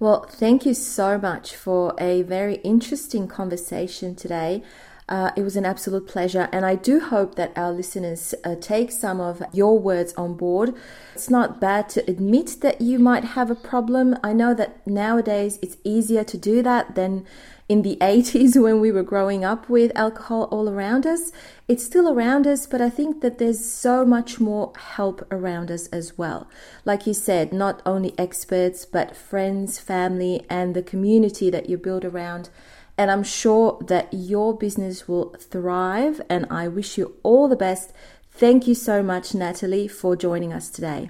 Well, 0.00 0.24
thank 0.30 0.64
you 0.64 0.72
so 0.72 1.18
much 1.18 1.54
for 1.54 1.94
a 1.98 2.22
very 2.22 2.54
interesting 2.64 3.28
conversation 3.28 4.14
today. 4.14 4.62
Uh, 5.10 5.30
it 5.36 5.42
was 5.42 5.56
an 5.56 5.66
absolute 5.66 6.08
pleasure, 6.08 6.48
and 6.52 6.64
I 6.64 6.74
do 6.74 7.00
hope 7.00 7.34
that 7.34 7.52
our 7.54 7.70
listeners 7.70 8.34
uh, 8.42 8.54
take 8.58 8.92
some 8.92 9.20
of 9.20 9.42
your 9.52 9.78
words 9.78 10.14
on 10.14 10.38
board. 10.38 10.74
It's 11.14 11.28
not 11.28 11.60
bad 11.60 11.90
to 11.90 12.10
admit 12.10 12.62
that 12.62 12.80
you 12.80 12.98
might 12.98 13.24
have 13.36 13.50
a 13.50 13.54
problem. 13.54 14.16
I 14.24 14.32
know 14.32 14.54
that 14.54 14.86
nowadays 14.86 15.58
it's 15.60 15.76
easier 15.84 16.24
to 16.24 16.38
do 16.38 16.62
that 16.62 16.94
than 16.94 17.26
in 17.70 17.82
the 17.82 17.96
80s 18.00 18.60
when 18.60 18.80
we 18.80 18.90
were 18.90 19.04
growing 19.04 19.44
up 19.44 19.68
with 19.68 19.92
alcohol 19.94 20.48
all 20.50 20.68
around 20.68 21.06
us. 21.06 21.30
It's 21.68 21.84
still 21.84 22.08
around 22.08 22.44
us, 22.44 22.66
but 22.66 22.80
I 22.80 22.90
think 22.90 23.20
that 23.20 23.38
there's 23.38 23.64
so 23.64 24.04
much 24.04 24.40
more 24.40 24.72
help 24.76 25.24
around 25.30 25.70
us 25.70 25.86
as 25.86 26.18
well. 26.18 26.48
Like 26.84 27.06
you 27.06 27.14
said, 27.14 27.52
not 27.52 27.80
only 27.86 28.12
experts, 28.18 28.84
but 28.84 29.16
friends, 29.16 29.78
family, 29.78 30.44
and 30.50 30.74
the 30.74 30.82
community 30.82 31.48
that 31.48 31.70
you 31.70 31.78
build 31.78 32.04
around 32.04 32.50
and 32.98 33.10
I'm 33.10 33.22
sure 33.22 33.78
that 33.86 34.12
your 34.12 34.54
business 34.54 35.08
will 35.08 35.34
thrive. 35.38 36.20
And 36.28 36.46
I 36.50 36.68
wish 36.68 36.98
you 36.98 37.14
all 37.22 37.48
the 37.48 37.56
best. 37.56 37.94
Thank 38.30 38.66
you 38.66 38.74
so 38.74 39.02
much, 39.02 39.32
Natalie, 39.32 39.88
for 39.88 40.16
joining 40.16 40.52
us 40.52 40.68
today. 40.68 41.08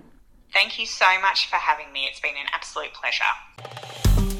Thank 0.53 0.79
you 0.79 0.87
so 0.87 1.20
much 1.20 1.49
for 1.51 1.57
having 1.57 1.92
me. 1.92 2.07
It's 2.09 2.20
been 2.20 2.37
an 2.37 2.46
absolute 2.53 2.92
pleasure. 2.92 4.39